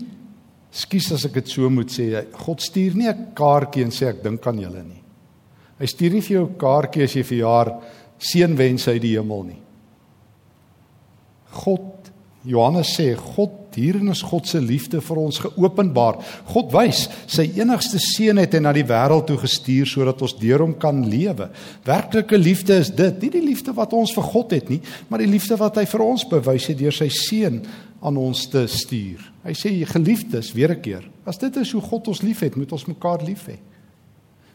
Skus 0.78 1.10
as 1.16 1.26
ek 1.26 1.40
dit 1.40 1.50
so 1.50 1.70
moet 1.74 1.92
sê, 1.92 2.10
God 2.44 2.62
stuur 2.62 2.96
nie 2.96 3.08
'n 3.10 3.34
kaartjie 3.34 3.84
en 3.84 3.92
sê 3.92 4.10
ek 4.10 4.24
dink 4.24 4.46
aan 4.46 4.60
julle 4.60 4.84
nie. 4.84 5.02
Hy 5.80 5.86
stuur 5.86 6.12
nie 6.12 6.22
vir 6.22 6.38
jou 6.38 6.46
'n 6.46 6.58
kaartjie 6.58 7.04
as 7.04 7.14
jy 7.16 7.24
verjaar 7.24 7.82
seënwense 8.20 8.92
uit 8.92 9.02
die 9.02 9.18
hemel 9.18 9.44
nie. 9.44 9.62
God 11.52 12.12
Johannes 12.46 12.96
sê 12.96 13.16
God 13.16 13.67
hierin 13.78 14.12
is 14.12 14.24
God 14.26 14.48
se 14.50 14.60
liefde 14.62 15.00
vir 15.04 15.20
ons 15.22 15.40
geopenbaar. 15.44 16.20
God 16.52 16.74
wys 16.74 17.06
sy 17.30 17.48
enigste 17.60 18.00
seun 18.02 18.42
het 18.42 18.56
hy 18.58 18.62
na 18.64 18.74
die 18.76 18.86
wêreld 18.88 19.28
toe 19.30 19.38
gestuur 19.42 19.90
sodat 19.90 20.22
ons 20.26 20.36
deur 20.40 20.66
hom 20.66 20.76
kan 20.82 21.04
lewe. 21.08 21.50
Werklike 21.88 22.40
liefde 22.40 22.80
is 22.82 22.92
dit, 22.92 23.22
nie 23.24 23.32
die 23.34 23.46
liefde 23.46 23.76
wat 23.78 23.96
ons 23.98 24.14
vir 24.18 24.28
God 24.32 24.56
het 24.58 24.72
nie, 24.74 24.82
maar 25.10 25.24
die 25.24 25.30
liefde 25.30 25.58
wat 25.62 25.80
hy 25.80 25.86
vir 25.90 26.06
ons 26.06 26.28
bewys 26.30 26.68
het 26.72 26.80
deur 26.82 26.96
sy 26.96 27.10
seun 27.14 27.62
aan 28.02 28.20
ons 28.22 28.44
te 28.52 28.66
stuur. 28.70 29.24
Hy 29.48 29.56
sê 29.58 29.74
geliefdes, 29.94 30.54
weer 30.54 30.72
'n 30.76 30.82
keer, 30.82 31.10
as 31.26 31.38
dit 31.38 31.56
is 31.58 31.72
hoe 31.72 31.82
God 31.82 32.08
ons 32.08 32.22
liefhet, 32.22 32.56
moet 32.56 32.72
ons 32.72 32.88
mekaar 32.88 33.24
lief 33.24 33.48
hê. 33.48 33.58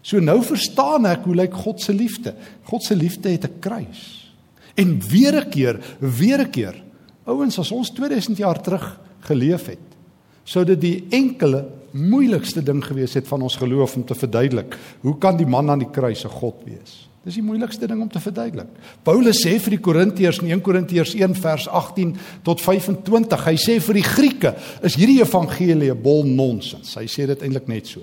So 0.02 0.20
nou 0.20 0.42
verstaan 0.42 1.06
ek 1.06 1.24
hoe 1.24 1.34
lyk 1.34 1.54
God 1.54 1.80
se 1.80 1.92
liefde. 1.92 2.34
God 2.64 2.82
se 2.82 2.94
liefde 2.94 3.30
het 3.30 3.44
'n 3.44 3.60
kruis. 3.60 4.30
En 4.76 5.00
weer 5.00 5.36
'n 5.40 5.50
keer, 5.50 5.80
weer 6.00 6.40
'n 6.40 6.50
keer 6.50 6.82
Ouens, 7.30 7.58
as 7.58 7.70
ons 7.70 7.92
2000 7.94 8.40
jaar 8.42 8.58
terug 8.62 8.84
geleef 9.28 9.66
het, 9.66 9.96
sou 10.44 10.64
dit 10.64 10.80
die 10.80 10.96
enkele 11.10 11.64
moeilikste 11.92 12.62
ding 12.64 12.80
gewees 12.84 13.14
het 13.14 13.28
van 13.28 13.42
ons 13.42 13.56
geloof 13.60 13.96
om 13.96 14.04
te 14.04 14.16
verduidelik. 14.16 14.76
Hoe 15.00 15.16
kan 15.18 15.36
die 15.36 15.46
man 15.46 15.70
aan 15.70 15.84
die 15.84 15.90
kruis 15.90 16.24
'n 16.24 16.28
god 16.28 16.64
wees? 16.64 17.08
Dis 17.22 17.34
die 17.34 17.42
moeilikste 17.42 17.86
ding 17.86 18.00
om 18.02 18.08
te 18.08 18.20
verduidelik. 18.20 18.66
Paulus 19.02 19.44
sê 19.44 19.58
vir 19.60 19.70
die 19.70 19.80
Korintiërs 19.80 20.40
in 20.42 20.50
1 20.50 20.60
Korintiërs 20.60 21.14
1 21.14 21.34
vers 21.34 21.68
18 21.68 22.16
tot 22.42 22.60
25, 22.60 23.44
hy 23.44 23.54
sê 23.54 23.80
vir 23.80 23.94
die 23.94 24.02
Grieke 24.02 24.54
is 24.82 24.96
hierdie 24.96 25.20
evangelie 25.20 25.92
'n 25.92 26.02
bol 26.02 26.24
nonsens. 26.24 26.96
Hy 26.96 27.06
sê 27.06 27.26
dit 27.26 27.42
eintlik 27.42 27.68
net 27.68 27.86
so. 27.86 28.00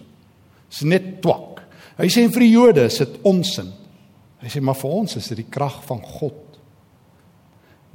Dis 0.70 0.82
net 0.82 1.22
twak. 1.22 1.62
Hy 1.98 2.08
sê 2.08 2.30
vir 2.32 2.40
die 2.40 2.52
Jode 2.52 2.86
is 2.86 2.98
dit 2.98 3.20
onsin. 3.24 3.74
Hy 4.42 4.48
sê 4.48 4.62
maar 4.62 4.76
vir 4.76 4.90
ons 4.90 5.16
is 5.18 5.28
dit 5.28 5.38
die 5.38 5.52
krag 5.52 5.84
van 5.84 6.00
God 6.02 6.49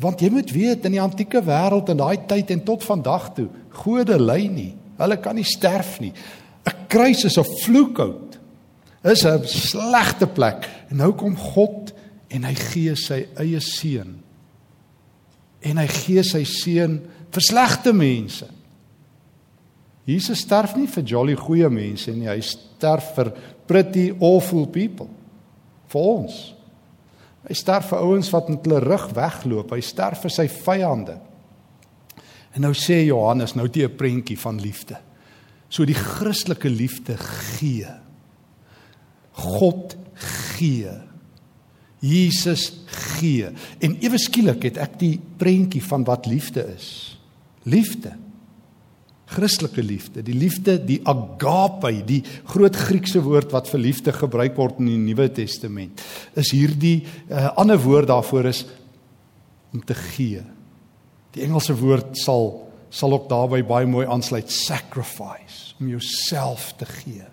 Want 0.02 0.20
jy 0.20 0.30
moet 0.34 0.50
weet 0.50 0.86
in 0.88 0.96
die 0.96 1.02
antieke 1.02 1.42
wêreld 1.44 1.90
in 1.92 2.00
daai 2.00 2.26
tyd 2.26 2.50
en 2.50 2.64
tot 2.66 2.82
vandag 2.84 3.28
toe, 3.36 3.48
gode 3.84 4.18
ly 4.18 4.46
nie. 4.50 4.72
Hulle 4.98 5.18
kan 5.22 5.36
nie 5.38 5.46
sterf 5.46 6.00
nie. 6.00 6.12
'n 6.64 6.86
Kruis 6.88 7.24
is 7.24 7.38
'n 7.38 7.44
vloekhout. 7.64 8.38
Is 9.04 9.24
'n 9.24 9.44
slegte 9.44 10.26
plek. 10.26 10.68
En 10.90 10.96
nou 10.96 11.12
kom 11.12 11.36
God 11.36 11.92
en 12.28 12.44
hy 12.44 12.54
gee 12.54 12.94
sy 12.96 13.26
eie 13.36 13.60
seun. 13.60 14.20
En 15.60 15.76
hy 15.76 15.86
gee 15.86 16.22
sy 16.22 16.44
seun 16.44 17.00
vir 17.30 17.42
slegte 17.42 17.92
mense. 17.92 18.46
Jesus 20.04 20.38
sterf 20.44 20.76
nie 20.76 20.86
vir 20.86 21.04
jolly 21.04 21.34
goeie 21.34 21.70
mense 21.70 22.12
nie, 22.12 22.28
hy 22.28 22.40
sterf 22.40 23.14
vir 23.16 23.32
pretty 23.66 24.10
awful 24.20 24.66
people. 24.66 25.08
Vir 25.88 26.00
ons. 26.00 26.54
Hy 27.44 27.54
sterf 27.56 27.90
vir 27.92 28.04
ouens 28.04 28.30
wat 28.32 28.48
met 28.48 28.64
hulle 28.64 28.80
rug 28.84 29.08
wegloop. 29.16 29.72
Hy 29.76 29.80
sterf 29.84 30.24
vir 30.24 30.32
sy 30.32 30.46
vyande. 30.48 31.18
En 32.54 32.64
nou 32.64 32.72
sê 32.76 33.02
Johannes 33.04 33.54
nou 33.54 33.68
die 33.68 33.84
'n 33.84 33.96
prentjie 33.96 34.38
van 34.38 34.60
liefde. 34.60 34.96
So 35.68 35.84
die 35.84 35.94
Christelike 35.94 36.70
liefde 36.70 37.16
gee. 37.16 37.90
God 39.32 39.96
gee. 40.54 40.92
Jesus 41.98 42.84
gee. 42.86 43.50
En 43.80 43.96
ewe 44.00 44.18
skielik 44.18 44.62
het 44.62 44.76
ek 44.76 44.98
die 44.98 45.20
prentjie 45.36 45.82
van 45.82 46.04
wat 46.04 46.26
liefde 46.26 46.64
is. 46.76 47.18
Liefde. 47.64 48.12
Christelike 49.34 49.82
liefde, 49.82 50.22
die 50.24 50.36
liefde, 50.36 50.76
die 50.78 51.00
agape, 51.10 51.90
die 52.06 52.20
groot 52.50 52.76
Griekse 52.78 53.22
woord 53.24 53.54
wat 53.54 53.68
vir 53.72 53.82
liefde 53.82 54.14
gebruik 54.14 54.56
word 54.58 54.80
in 54.82 54.92
die 54.92 55.00
Nuwe 55.02 55.28
Testament, 55.34 56.02
is 56.38 56.54
hierdie 56.54 57.00
uh, 57.02 57.34
eh, 57.34 57.50
ander 57.60 57.80
woord 57.82 58.12
daarvoor 58.12 58.50
is 58.52 58.64
om 59.74 59.82
te 59.82 59.96
gee. 59.98 60.44
Die 61.34 61.42
Engelse 61.46 61.74
woord 61.80 62.14
sal 62.20 62.52
sal 62.94 63.10
ook 63.10 63.24
daarbey 63.26 63.64
baie 63.66 63.88
mooi 63.90 64.04
aansluit 64.06 64.52
sacrifice, 64.54 65.74
om 65.82 65.88
jouself 65.90 66.68
te 66.78 66.86
gee. 66.86 67.24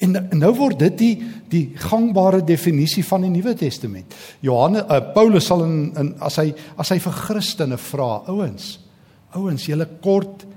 En, 0.00 0.14
en 0.16 0.40
nou 0.40 0.54
word 0.56 0.78
dit 0.80 0.96
die 0.96 1.14
die 1.52 1.62
gangbare 1.80 2.40
definisie 2.46 3.04
van 3.04 3.26
die 3.26 3.32
Nuwe 3.34 3.52
Testament. 3.58 4.14
Johannes 4.44 4.86
uh, 4.88 5.02
Paulus 5.12 5.48
sal 5.50 5.66
in, 5.66 5.78
in 6.00 6.12
as 6.24 6.38
hy 6.40 6.52
as 6.78 6.94
hy 6.94 7.00
vir 7.02 7.18
Christene 7.26 7.78
vra, 7.90 8.12
ouens, 8.30 8.76
ouens, 9.36 9.68
julle 9.68 9.88
kort 10.04 10.47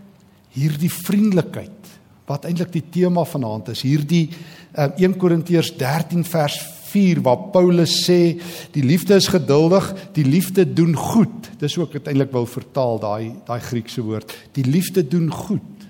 hierdie 0.55 0.91
vriendelikheid 0.91 1.89
wat 2.29 2.45
eintlik 2.47 2.71
die 2.73 2.85
tema 2.93 3.23
vanaand 3.27 3.71
is 3.73 3.83
hierdie 3.85 4.27
uh, 4.31 4.91
1 4.97 5.17
Korintiërs 5.19 5.73
13 5.79 6.23
vers 6.27 6.59
4 6.91 7.21
waar 7.23 7.49
Paulus 7.53 7.93
sê 8.05 8.37
die 8.75 8.83
liefde 8.83 9.15
is 9.19 9.29
geduldig 9.31 9.87
die 10.15 10.25
liefde 10.27 10.65
doen 10.67 10.95
goed. 10.97 11.51
Dis 11.61 11.77
ook 11.79 11.93
uiteindelik 11.95 12.33
wil 12.35 12.47
vertaal 12.49 12.99
daai 12.99 13.31
daai 13.47 13.59
Griekse 13.63 14.03
woord. 14.03 14.33
Die 14.57 14.65
liefde 14.67 15.03
doen 15.07 15.29
goed. 15.31 15.87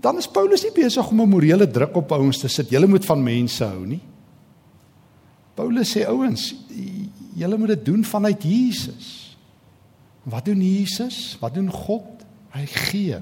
Dan 0.00 0.20
is 0.20 0.30
Paulus 0.30 0.62
nie 0.64 0.72
besig 0.72 1.10
om 1.10 1.20
'n 1.20 1.28
morele 1.28 1.66
druk 1.70 1.96
op 1.96 2.12
ouens 2.12 2.38
te 2.38 2.48
sit. 2.48 2.70
Julle 2.70 2.86
moet 2.86 3.04
van 3.04 3.22
mense 3.22 3.64
hou 3.64 3.86
nie? 3.86 4.00
Paulus 5.54 5.96
sê 5.96 6.06
ouens 6.06 6.54
julle 7.34 7.58
moet 7.58 7.68
dit 7.68 7.84
doen 7.84 8.04
vanuit 8.04 8.42
Jesus. 8.42 9.36
Wat 10.22 10.44
doen 10.44 10.62
Jesus? 10.62 11.36
Wat 11.40 11.54
doen 11.54 11.70
God 11.70 12.17
Hy 12.54 12.64
gee. 12.72 13.18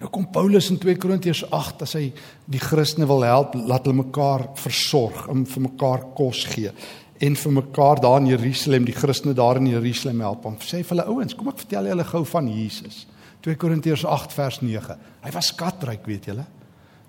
Nou 0.00 0.10
kom 0.12 0.26
Paulus 0.30 0.68
in 0.72 0.78
2 0.82 0.98
Korintiërs 1.00 1.44
8 1.54 1.86
as 1.86 1.94
hy 1.96 2.08
die 2.50 2.60
Christene 2.60 3.06
wil 3.08 3.24
help, 3.26 3.54
laat 3.54 3.86
hulle 3.86 4.02
mekaar 4.02 4.50
versorg, 4.58 5.28
om 5.32 5.46
vir 5.48 5.66
mekaar 5.70 6.10
kos 6.18 6.44
gee 6.50 6.74
en 7.24 7.36
vir 7.38 7.52
mekaar 7.52 8.00
daar 8.02 8.20
in 8.20 8.26
Jerusalem, 8.26 8.84
die 8.84 8.96
Christene 8.96 9.34
daar 9.38 9.56
in 9.56 9.70
Jerusalem 9.70 10.20
help. 10.24 10.44
Hom 10.44 10.56
sê 10.60 10.82
vir 10.82 10.96
hulle 10.96 11.06
ouens, 11.08 11.36
kom 11.38 11.48
ek 11.52 11.62
vertel 11.62 11.88
julle 11.88 12.06
gou 12.08 12.24
van 12.28 12.50
Jesus. 12.50 13.04
2 13.46 13.60
Korintiërs 13.60 14.04
8 14.08 14.34
vers 14.34 14.60
9. 14.64 14.96
Hy 15.24 15.32
was 15.32 15.52
skatryk, 15.52 16.04
weet 16.08 16.28
julle. 16.30 16.44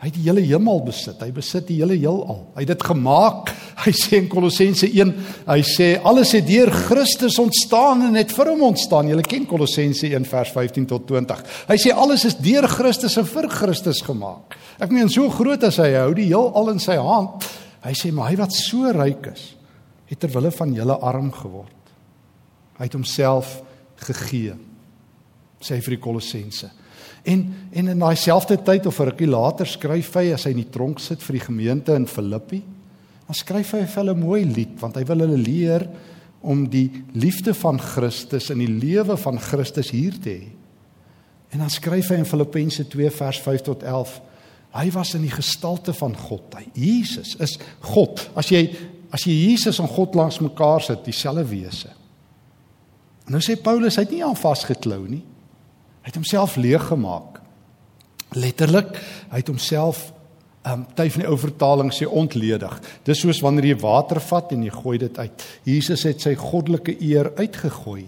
Hy 0.03 0.09
het 0.09 0.17
die 0.17 0.25
hele 0.25 0.41
hemel 0.43 0.81
besit. 0.83 1.21
Hy 1.23 1.31
besit 1.33 1.69
die 1.69 1.77
hele 1.79 1.95
heelal. 1.95 2.41
Hy 2.57 2.65
het 2.65 2.71
dit 2.73 2.83
gemaak. 2.83 3.51
Hy 3.85 3.93
sê 3.95 4.19
in 4.19 4.27
Kolossense 4.31 4.87
1, 4.87 5.11
hy 5.47 5.57
sê 5.67 5.87
alles 6.07 6.31
het 6.35 6.45
deur 6.47 6.71
Christus 6.71 7.35
ontstaan 7.41 8.05
en 8.07 8.15
het 8.19 8.31
vir 8.35 8.51
hom 8.53 8.63
ontstaan. 8.69 9.09
Julle 9.11 9.23
ken 9.25 9.43
Kolossense 9.49 10.07
1 10.07 10.27
vers 10.29 10.51
15 10.55 10.87
tot 10.89 11.03
20. 11.09 11.41
Hy 11.67 11.77
sê 11.79 11.91
alles 11.91 12.23
is 12.27 12.37
deur 12.39 12.67
Christus 12.71 13.17
en 13.19 13.27
vir 13.27 13.49
Christus 13.51 13.99
gemaak. 14.05 14.55
Ek 14.79 14.95
meen 14.95 15.11
so 15.11 15.27
groot 15.31 15.63
as 15.67 15.81
hy 15.83 15.91
hou 15.97 16.13
die 16.15 16.29
heelal 16.29 16.71
in 16.71 16.79
sy 16.83 16.95
hand. 16.99 17.43
Hy 17.83 17.93
sê 17.99 18.13
maar 18.15 18.31
hy 18.31 18.39
wat 18.39 18.55
so 18.55 18.89
ryk 18.95 19.27
is, 19.33 19.43
het 20.09 20.23
ter 20.23 20.31
wille 20.33 20.53
van 20.55 20.71
julle 20.75 20.97
arm 21.11 21.29
geword. 21.35 21.93
Hy 22.79 22.87
het 22.87 22.95
homself 22.97 23.57
gegee. 24.07 24.55
Sê 25.63 25.83
vir 25.83 25.97
die 25.97 26.03
Kolossense 26.03 26.71
En 27.23 27.53
en 27.71 27.87
in 27.87 27.99
daai 27.99 28.15
selfde 28.15 28.57
tyd 28.63 28.85
of 28.85 28.99
'n 28.99 29.09
rukkie 29.09 29.27
later 29.27 29.67
skryf 29.67 30.13
hy 30.13 30.33
as 30.33 30.43
hy 30.43 30.51
in 30.51 30.63
die 30.63 30.71
tronk 30.71 30.99
sit 30.99 31.23
vir 31.23 31.33
die 31.33 31.45
gemeente 31.45 31.95
in 31.95 32.07
Filippi. 32.07 32.63
Dan 33.27 33.35
skryf 33.35 33.71
hy 33.71 33.85
vir 33.85 34.03
hulle 34.03 34.13
'n 34.13 34.19
mooi 34.19 34.45
lied 34.45 34.79
want 34.79 34.95
hy 34.95 35.03
wil 35.03 35.19
hulle 35.19 35.37
leer 35.37 35.89
om 36.41 36.69
die 36.69 36.91
liefde 37.13 37.53
van 37.53 37.79
Christus 37.79 38.49
in 38.49 38.59
die 38.59 38.69
lewe 38.69 39.17
van 39.17 39.39
Christus 39.39 39.89
hier 39.91 40.13
te 40.21 40.29
hê. 40.29 40.47
En 41.49 41.59
dan 41.59 41.69
skryf 41.69 42.09
hy 42.09 42.15
in 42.15 42.25
Filippense 42.25 42.87
2 42.87 43.11
vers 43.11 43.39
5 43.39 43.61
tot 43.61 43.83
11. 43.83 44.21
Hy 44.75 44.91
was 44.91 45.13
in 45.13 45.21
die 45.21 45.31
gestalte 45.31 45.93
van 45.93 46.15
God. 46.17 46.55
Hy 46.57 46.65
Jesus 46.73 47.35
is 47.39 47.57
God. 47.79 48.29
As 48.35 48.49
jy 48.51 48.75
as 49.15 49.23
jy 49.23 49.31
Jesus 49.31 49.79
en 49.79 49.87
God 49.87 50.15
langs 50.15 50.41
mekaar 50.43 50.81
sit, 50.83 51.05
dieselfde 51.05 51.45
wese. 51.47 51.91
Nou 53.31 53.39
sê 53.39 53.55
Paulus 53.55 53.95
hy 53.95 54.03
het 54.03 54.11
nie 54.11 54.23
aan 54.25 54.35
vasgeklou 54.35 55.05
nie. 55.07 55.23
Hy 56.05 56.11
het 56.11 56.19
homself 56.19 56.55
leeg 56.61 56.83
gemaak. 56.85 57.39
Letterlik, 58.37 58.93
hy 59.31 59.39
het 59.41 59.49
homself 59.49 60.11
ehm 60.65 60.81
um, 60.81 60.83
tyd 60.97 61.11
van 61.13 61.21
die 61.21 61.29
ou 61.29 61.37
vertaling 61.37 61.89
sê 61.93 62.05
ontledig. 62.05 62.75
Dis 63.05 63.19
soos 63.21 63.41
wanneer 63.41 63.71
jy 63.71 63.77
water 63.81 64.21
vat 64.21 64.53
en 64.53 64.63
jy 64.65 64.71
gooi 64.73 64.97
dit 65.01 65.17
uit. 65.17 65.45
Jesus 65.65 66.05
het 66.05 66.21
sy 66.21 66.33
goddelike 66.37 66.95
eer 67.05 67.31
uitgegooi. 67.37 68.05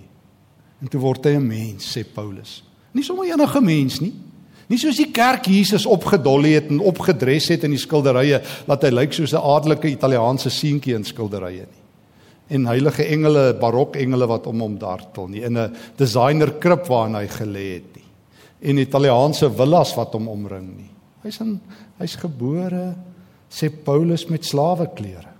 En 0.82 0.90
toe 0.90 1.02
word 1.02 1.26
hy 1.26 1.36
'n 1.38 1.48
mens, 1.48 1.86
sê 1.86 2.06
Paulus. 2.06 2.64
Nie 2.94 3.04
sommer 3.04 3.26
enige 3.26 3.62
mens 3.62 4.00
nie. 4.00 4.14
Nie 4.70 4.78
soos 4.78 4.98
die 4.98 5.12
kerk 5.12 5.46
Jesus 5.46 5.86
opgedolly 5.86 6.54
het 6.54 6.70
en 6.70 6.80
opgedres 6.80 7.48
het 7.48 7.64
in 7.64 7.72
die 7.72 7.82
skilderye 7.82 8.42
dat 8.68 8.84
hy 8.84 8.90
lyk 8.90 9.14
soos 9.14 9.34
'n 9.34 9.42
adelike 9.42 9.90
Italiaanse 9.90 10.50
seentjie 10.50 10.96
in 10.96 11.04
skilderye 11.04 11.66
nie 11.66 11.87
en 12.50 12.66
heilige 12.66 13.06
engele, 13.06 13.54
barokengele 13.60 14.28
wat 14.28 14.48
om 14.48 14.62
hom 14.64 14.78
dartel 14.80 15.28
nie, 15.28 15.44
in 15.44 15.58
'n 15.58 15.76
designer 15.98 16.52
krib 16.60 16.88
waarin 16.88 17.16
hy 17.16 17.28
gelê 17.28 17.74
het 17.74 17.96
nie. 17.96 18.06
En 18.62 18.78
Italiaanse 18.78 19.50
villas 19.50 19.96
wat 19.96 20.14
hom 20.14 20.28
omring 20.28 20.78
nie. 20.78 20.92
Hy's 21.24 21.40
in 21.42 21.60
hy's 22.00 22.16
gebore 22.16 22.96
sê 23.50 23.70
Paulus 23.70 24.30
met 24.30 24.46
slawe 24.46 24.88
klere. 24.96 25.34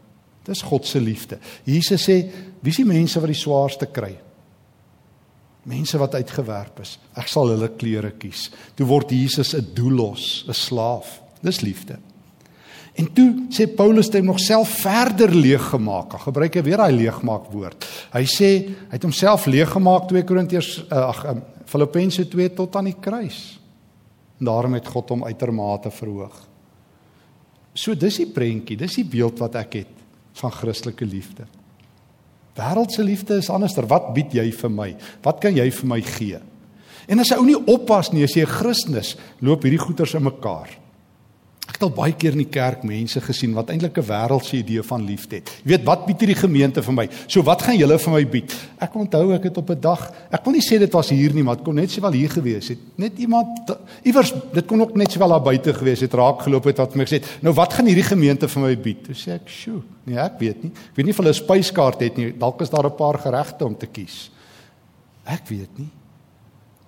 Dis 0.46 0.62
God 0.62 0.86
se 0.86 1.00
liefde. 1.00 1.40
Jesus 1.66 2.08
sê, 2.08 2.32
wie 2.62 2.70
is 2.70 2.78
die 2.78 2.86
mense 2.86 3.20
wat 3.20 3.28
die 3.28 3.36
swaarste 3.36 3.86
kry? 3.92 4.18
mense 5.68 6.00
wat 6.00 6.16
uitgewerp 6.16 6.82
is. 6.84 6.96
Ek 7.20 7.30
sal 7.32 7.52
hulle 7.52 7.70
klere 7.80 8.14
kies. 8.20 8.48
Toe 8.78 8.88
word 8.88 9.12
Jesus 9.12 9.54
'n 9.54 9.74
doelos, 9.76 10.46
'n 10.48 10.54
slaaf. 10.54 11.22
Dis 11.42 11.62
liefde. 11.62 12.00
En 12.98 13.06
toe 13.14 13.28
sê 13.54 13.68
Paulus 13.70 14.10
dit 14.10 14.24
nog 14.26 14.40
self 14.42 14.80
verder 14.82 15.34
leeg 15.36 15.70
gemaak. 15.70 16.16
Hy 16.16 16.24
gebruik 16.24 16.56
hy 16.58 16.64
weer 16.66 16.82
daai 16.82 16.96
leegmaak 16.98 17.52
woord. 17.54 17.86
Hy 18.16 18.24
sê 18.26 18.50
hy 18.66 18.96
het 18.96 19.06
homself 19.06 19.46
leeg 19.46 19.70
gemaak 19.76 20.08
2 20.10 20.26
Korintiërs 20.26 20.72
uh, 20.88 21.04
ag 21.12 21.22
um, 21.30 21.44
Filippense 21.70 22.26
2 22.32 22.56
tot 22.58 22.80
aan 22.80 22.90
die 22.90 22.98
kruis. 22.98 23.60
En 24.40 24.50
daarom 24.50 24.78
het 24.78 24.90
God 24.90 25.14
hom 25.14 25.28
uitermate 25.28 25.92
verhoog. 25.94 26.40
So 27.78 27.94
dis 27.94 28.18
die 28.24 28.32
prentjie, 28.34 28.80
dis 28.80 28.98
die 28.98 29.06
beeld 29.06 29.38
wat 29.44 29.60
ek 29.62 29.78
het 29.84 29.94
van 30.42 30.54
Christelike 30.54 31.06
liefde. 31.06 31.46
Wêreldse 32.58 33.06
liefde 33.06 33.38
is 33.38 33.52
anderster. 33.54 33.86
Wat 33.86 34.10
bied 34.16 34.34
jy 34.34 34.48
vir 34.58 34.74
my? 34.74 34.90
Wat 35.26 35.42
kan 35.44 35.54
jy 35.54 35.68
vir 35.70 35.90
my 35.94 36.00
gee? 36.02 36.42
En 37.08 37.22
as 37.22 37.30
jy 37.30 37.38
ou 37.38 37.46
nie 37.46 37.60
oppas 37.70 38.10
nie, 38.12 38.26
as 38.26 38.34
jy 38.34 38.42
'n 38.42 38.58
Christen 38.58 38.98
is, 38.98 39.16
loop 39.40 39.64
hierdie 39.64 39.80
goeters 39.86 40.16
in 40.18 40.26
mekaar. 40.26 40.87
Ek 41.78 41.84
het 41.84 41.92
al 41.92 42.00
baie 42.00 42.14
keer 42.18 42.34
in 42.34 42.40
die 42.42 42.50
kerk 42.50 42.82
mense 42.90 43.22
gesien 43.22 43.52
wat 43.54 43.70
eintlik 43.70 44.00
'n 44.02 44.08
wêreldse 44.10 44.56
idee 44.58 44.82
van 44.82 45.04
liefde 45.06 45.36
het. 45.36 45.50
Jy 45.62 45.70
weet, 45.70 45.84
wat 45.86 46.08
bied 46.08 46.20
hierdie 46.20 46.42
gemeente 46.42 46.82
vir 46.82 46.94
my? 46.94 47.08
So 47.28 47.44
wat 47.44 47.62
gaan 47.62 47.78
julle 47.78 48.00
vir 48.00 48.14
my 48.14 48.26
bied? 48.26 48.56
Ek 48.82 48.96
onthou 48.96 49.36
ek 49.36 49.44
het 49.44 49.58
op 49.58 49.70
'n 49.70 49.80
dag, 49.80 50.12
ek 50.32 50.44
wil 50.44 50.54
nie 50.54 50.66
sê 50.66 50.80
dit 50.80 50.92
was 50.92 51.10
hier 51.10 51.32
nie, 51.36 51.44
maar 51.44 51.56
dit 51.58 51.66
kon 51.66 51.76
net 51.76 51.92
sowel 51.92 52.12
hier 52.14 52.30
gewees 52.30 52.68
het. 52.70 52.80
Net 52.98 53.20
iemand 53.20 53.78
iewers, 54.04 54.34
dit 54.54 54.66
kon 54.66 54.82
ook 54.82 54.96
net 54.96 55.12
sowel 55.12 55.30
daar 55.30 55.42
buite 55.42 55.74
gewees 55.74 56.00
het, 56.00 56.14
raak 56.14 56.42
geloop 56.42 56.64
het 56.64 56.78
wat 56.78 56.92
vir 56.94 56.98
my 56.98 57.06
gesê 57.06 57.22
het, 57.22 57.44
"Nou 57.44 57.54
wat 57.54 57.74
gaan 57.74 57.86
hierdie 57.86 58.10
gemeente 58.10 58.48
vir 58.48 58.64
my 58.64 58.76
bied?" 58.76 59.04
Toe 59.04 59.14
sê 59.14 59.34
ek, 59.34 59.48
"Sjoe, 59.48 59.84
nee, 60.06 60.18
ek 60.18 60.40
weet 60.40 60.64
nie. 60.64 60.72
Ek 60.72 60.96
weet 60.96 61.06
nie 61.06 61.12
of 61.12 61.18
hulle 61.18 61.30
'n 61.30 61.34
spyskaart 61.34 62.00
het 62.00 62.18
nie. 62.18 62.34
Dalk 62.36 62.60
is 62.62 62.70
daar 62.72 62.86
'n 62.86 62.96
paar 62.96 63.20
geregte 63.20 63.66
om 63.66 63.78
te 63.78 63.86
kies." 63.86 64.32
Ek 65.26 65.48
weet 65.48 65.78
nie. 65.78 65.92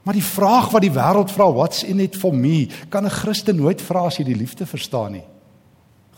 Maar 0.09 0.17
die 0.17 0.25
vraag 0.25 0.71
wat 0.73 0.81
die 0.81 0.89
wêreld 0.89 1.29
vra, 1.29 1.45
what's 1.53 1.83
in 1.85 1.99
it 2.01 2.15
for 2.17 2.33
me? 2.33 2.65
Kan 2.89 3.05
'n 3.05 3.13
Christen 3.13 3.55
nooit 3.55 3.79
vra 3.79 4.07
as 4.07 4.17
jy 4.17 4.23
die 4.25 4.41
liefde 4.41 4.65
verstaan 4.65 5.11
nie. 5.11 5.27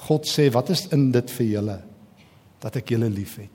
God 0.07 0.23
sê, 0.23 0.49
wat 0.49 0.69
is 0.69 0.87
in 0.93 1.11
dit 1.11 1.29
vir 1.29 1.47
julle 1.47 1.81
dat 2.61 2.75
ek 2.77 2.87
julle 2.89 3.09
liefhet? 3.09 3.49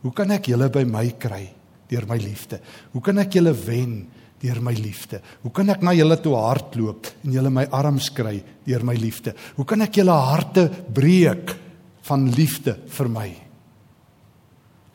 Hoe 0.00 0.12
kan 0.12 0.30
ek 0.30 0.48
julle 0.48 0.70
by 0.70 0.84
my 0.84 1.10
kry 1.10 1.46
deur 1.90 2.06
my 2.08 2.16
liefde? 2.16 2.58
Hoe 2.92 3.02
kan 3.02 3.18
ek 3.18 3.32
julle 3.34 3.52
wen 3.52 4.08
deur 4.40 4.62
my 4.62 4.72
liefde? 4.72 5.20
Hoe 5.42 5.52
kan 5.52 5.68
ek 5.68 5.82
na 5.82 5.92
julle 5.92 6.16
toe 6.16 6.34
hardloop 6.34 7.06
en 7.24 7.32
julle 7.32 7.50
my 7.50 7.66
arms 7.70 8.08
kry 8.08 8.42
deur 8.64 8.82
my 8.82 8.94
liefde? 8.94 9.34
Hoe 9.56 9.66
kan 9.66 9.82
ek 9.82 9.92
julle 9.92 10.12
harte 10.12 10.70
breek 10.88 11.54
van 12.02 12.30
liefde 12.30 12.78
vir 12.88 13.08
my? 13.08 13.45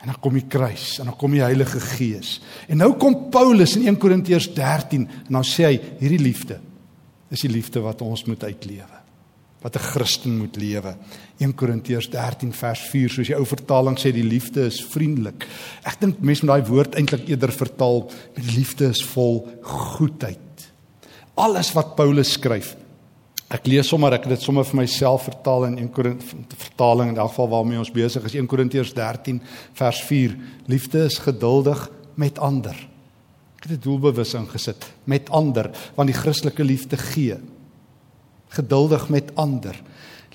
En 0.02 0.10
dan 0.10 0.18
kom 0.20 0.34
die 0.34 0.48
kruis 0.50 0.98
en 1.00 1.12
dan 1.12 1.18
kom 1.18 1.36
die 1.36 1.44
Heilige 1.44 1.80
Gees. 1.80 2.40
En 2.68 2.82
nou 2.82 2.96
kom 2.98 3.30
Paulus 3.34 3.76
in 3.78 3.86
1 3.92 4.00
Korintiërs 4.02 4.50
13 4.56 5.06
en 5.06 5.38
dan 5.38 5.46
sê 5.46 5.70
hy 5.70 5.78
hierdie 6.02 6.22
liefde 6.22 6.58
is 7.32 7.46
die 7.46 7.52
liefde 7.54 7.80
wat 7.80 8.02
ons 8.04 8.26
moet 8.28 8.44
uitlewe. 8.44 8.98
Wat 9.62 9.76
'n 9.76 9.88
Christen 9.94 10.38
moet 10.38 10.56
lewe. 10.58 10.96
1 11.38 11.54
Korintiërs 11.56 12.10
13 12.10 12.54
vers 12.54 12.80
4 12.80 13.10
soos 13.10 13.28
die 13.28 13.38
ou 13.38 13.46
vertaling 13.46 13.98
sê 13.98 14.12
die 14.12 14.24
liefde 14.24 14.66
is 14.66 14.82
vriendelik. 14.84 15.48
Ek 15.84 16.00
dink 16.00 16.20
mense 16.20 16.46
met 16.46 16.56
daai 16.56 16.70
woord 16.70 16.96
eintlik 16.96 17.30
eerder 17.30 17.52
vertaal 17.52 18.12
met 18.36 18.56
liefde 18.56 18.90
is 18.90 19.04
vol 19.04 19.48
goedheid. 19.62 20.72
Alles 21.36 21.72
wat 21.74 21.96
Paulus 21.96 22.32
skryf 22.32 22.76
Ek 23.52 23.66
lees 23.68 23.90
sommer 23.92 24.14
ek 24.16 24.26
het 24.28 24.38
dit 24.38 24.44
sommer 24.46 24.64
vir 24.64 24.80
myself 24.80 25.26
vertaal 25.28 25.66
in 25.68 25.78
1 25.82 25.90
Korintiërs 25.92 26.60
vertaling 26.62 27.12
in 27.12 27.18
elk 27.20 27.34
geval 27.34 27.50
waarmee 27.52 27.82
ons 27.82 27.92
besig 27.92 28.24
is 28.30 28.38
1 28.40 28.48
Korintiërs 28.48 28.94
13 28.96 29.42
vers 29.80 30.00
4 30.08 30.38
Liefde 30.72 31.04
is 31.10 31.20
geduldig 31.20 31.84
met 32.16 32.40
ander. 32.40 32.78
Ek 33.60 33.68
het 33.68 33.74
dit 33.76 33.84
doelbewus 33.84 34.34
ingesit 34.40 34.88
met 35.04 35.28
ander 35.36 35.68
want 35.98 36.08
die 36.08 36.16
Christelike 36.16 36.64
liefde 36.64 37.00
gee. 37.00 37.42
Geduldig 38.56 39.10
met 39.12 39.36
ander. 39.36 39.76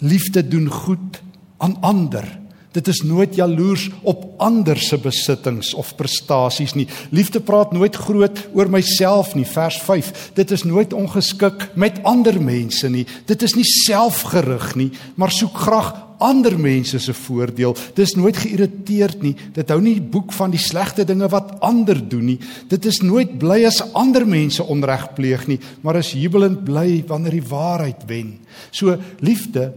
Liefde 0.05 0.45
doen 0.45 0.69
goed 0.73 1.23
aan 1.65 1.79
ander. 1.81 2.29
Dit 2.77 2.91
is 2.93 3.01
nooit 3.09 3.35
jaloers 3.39 3.89
op 4.05 4.27
ander 4.37 4.77
se 4.77 4.99
besittings 5.01 5.73
of 5.75 5.95
prestasies 5.97 6.75
nie. 6.77 6.85
Liefde 7.11 7.41
praat 7.41 7.73
nooit 7.73 7.97
groot 7.97 8.43
oor 8.53 8.69
myself 8.71 9.33
nie. 9.35 9.47
Vers 9.49 9.79
5. 9.81 10.33
Dit 10.37 10.53
is 10.53 10.67
nooit 10.69 10.93
ongeskik 10.93 11.71
met 11.75 12.03
ander 12.05 12.37
mense 12.43 12.91
nie. 12.93 13.07
Dit 13.25 13.47
is 13.47 13.57
nie 13.57 13.65
selfgerig 13.65 14.75
nie, 14.77 14.91
maar 15.17 15.33
soek 15.33 15.57
graag 15.57 15.95
ander 16.19 16.59
mense 16.61 16.99
se 17.01 17.15
voordeel. 17.17 17.77
Dis 17.97 18.15
nooit 18.17 18.37
geïrriteerd 18.41 19.25
nie. 19.25 19.35
Dit 19.57 19.73
hou 19.73 19.81
nie 19.81 19.97
boek 20.01 20.33
van 20.37 20.53
die 20.53 20.61
slegte 20.61 21.05
dinge 21.09 21.29
wat 21.33 21.57
ander 21.65 22.01
doen 22.09 22.29
nie. 22.33 22.39
Dit 22.69 22.89
is 22.89 23.03
nooit 23.05 23.39
bly 23.41 23.63
as 23.69 23.83
ander 23.97 24.25
mense 24.29 24.65
onreg 24.65 25.11
pleeg 25.17 25.49
nie, 25.49 25.61
maar 25.85 26.01
is 26.01 26.15
jubelend 26.17 26.65
bly 26.69 27.03
wanneer 27.09 27.39
die 27.39 27.49
waarheid 27.49 28.07
wen. 28.09 28.37
So 28.71 28.97
liefde 29.25 29.71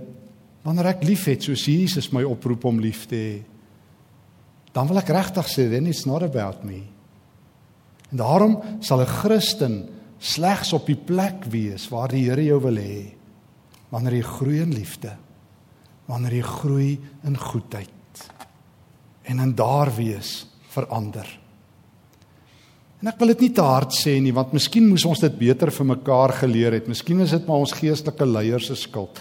Wanneer 0.70 0.92
ek 0.92 1.08
liefhet 1.08 1.48
soos 1.48 1.64
Jesus 1.66 2.12
my 2.14 2.22
oproep 2.30 2.68
om 2.70 2.78
lief 2.78 3.08
te 3.10 3.18
hê, 3.18 3.38
dan 4.70 4.86
wil 4.86 5.00
ek 5.02 5.10
regtig 5.16 5.48
sê 5.50 5.66
then 5.72 5.90
it's 5.90 6.06
not 6.06 6.22
about 6.22 6.62
me. 6.62 6.84
En 8.12 8.22
daarom 8.22 8.60
sal 8.86 9.02
'n 9.02 9.10
Christen 9.10 9.90
slegs 10.20 10.74
op 10.74 10.86
die 10.86 11.00
plek 11.00 11.50
wees 11.50 11.90
waar 11.90 12.10
die 12.14 12.30
Here 12.30 12.44
jou 12.44 12.60
wil 12.62 12.78
hê 12.78 13.16
wanneer 13.90 14.14
jy 14.14 14.22
groei 14.22 14.62
in 14.62 14.74
liefde, 14.74 15.18
wanneer 16.06 16.34
jy 16.34 16.46
groei 16.46 17.00
in 17.26 17.38
goedheid 17.38 18.30
en 19.24 19.40
in 19.40 19.56
daar 19.56 19.90
wees 19.96 20.46
verander. 20.70 21.26
En 23.02 23.08
ek 23.08 23.18
wil 23.20 23.28
dit 23.28 23.42
nie 23.42 23.54
te 23.54 23.62
hard 23.62 23.92
sê 23.92 24.22
nie 24.22 24.34
want 24.36 24.54
miskien 24.54 24.88
moes 24.88 25.06
ons 25.06 25.20
dit 25.20 25.40
beter 25.40 25.72
vir 25.72 25.86
mekaar 25.86 26.34
geleer 26.34 26.74
het. 26.74 26.88
Miskien 26.88 27.22
is 27.22 27.32
dit 27.32 27.48
maar 27.48 27.58
ons 27.58 27.74
geestelike 27.74 28.26
leiers 28.26 28.68
se 28.68 28.76
skuld. 28.76 29.20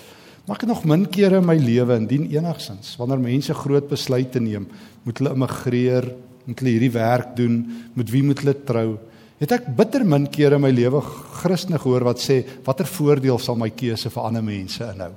Maar 0.48 0.56
ek 0.56 0.70
nog 0.70 0.86
min 0.88 1.04
kere 1.12 1.42
in 1.42 1.44
my 1.44 1.58
lewe 1.60 1.98
indien 2.00 2.24
enigsins 2.32 2.94
wanneer 2.96 3.20
mense 3.20 3.52
groot 3.52 3.84
besluite 3.90 4.40
neem, 4.40 4.64
moet 5.04 5.20
hulle 5.20 5.34
immigreer, 5.36 6.08
moet 6.48 6.62
hulle 6.62 6.72
hierdie 6.72 6.94
werk 6.94 7.34
doen, 7.36 7.58
met 7.92 8.08
wie 8.08 8.22
moet 8.24 8.40
hulle 8.40 8.54
trou? 8.64 8.86
Het 9.38 9.52
ek 9.58 9.68
bitter 9.76 10.06
min 10.08 10.24
kere 10.32 10.56
in 10.56 10.64
my 10.64 10.70
lewe 10.72 11.02
Christene 11.42 11.76
gehoor 11.78 12.08
wat 12.08 12.24
sê 12.24 12.40
watter 12.64 12.88
voordeel 12.88 13.36
sal 13.38 13.60
my 13.60 13.68
keuse 13.76 14.08
vir 14.14 14.24
ander 14.24 14.46
mense 14.46 14.88
inhou? 14.88 15.12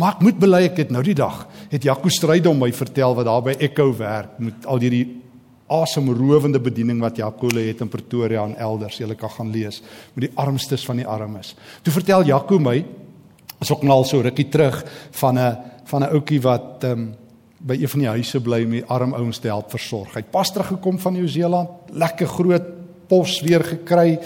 Maar 0.00 0.16
ek 0.16 0.24
moet 0.24 0.40
bely 0.40 0.62
ek 0.70 0.80
het 0.80 0.96
nou 0.96 1.04
die 1.04 1.18
dag 1.18 1.44
het 1.68 1.84
Jaco 1.84 2.08
Stryd 2.08 2.48
om 2.48 2.64
my 2.64 2.72
vertel 2.72 3.14
wat 3.18 3.28
daar 3.28 3.44
by 3.44 3.58
Echo 3.60 3.90
werk 3.98 4.40
met 4.40 4.64
al 4.64 4.80
hierdie 4.80 5.04
asemrowende 5.74 6.60
bediening 6.62 7.04
wat 7.04 7.20
Jaco 7.20 7.52
het 7.52 7.84
in 7.84 7.92
Pretoria 7.92 8.48
en 8.48 8.56
elders. 8.56 8.96
Jy 9.00 9.12
kan 9.12 9.32
gaan 9.36 9.52
lees 9.52 9.82
met 10.14 10.30
die 10.30 10.34
armstes 10.40 10.84
van 10.88 11.02
die 11.02 11.08
armes. 11.08 11.52
Toe 11.84 11.92
vertel 11.92 12.24
Jaco 12.32 12.58
my 12.58 12.78
is 13.60 13.72
ook 13.72 13.82
nou 13.82 13.98
al 14.00 14.04
so 14.04 14.20
rukkie 14.20 14.48
terug 14.48 14.84
van 15.10 15.38
'n 15.38 15.56
van 15.84 16.02
'n 16.02 16.12
ouetjie 16.12 16.40
wat 16.40 16.84
ehm 16.84 16.92
um, 16.92 17.14
by 17.58 17.74
een 17.80 17.88
van 17.88 18.00
die 18.00 18.08
huise 18.08 18.40
bly 18.40 18.64
met 18.64 18.88
arm 18.88 19.14
ouens 19.14 19.38
te 19.38 19.48
help 19.48 19.70
versorg. 19.70 20.12
Hy 20.14 20.20
het 20.20 20.30
pas 20.30 20.52
teruggekom 20.52 20.98
van 20.98 21.12
Nieu-Seeland, 21.12 21.68
lekker 21.96 22.26
groot 22.26 22.66
pos 23.08 23.40
weer 23.40 23.64
gekry, 23.64 24.18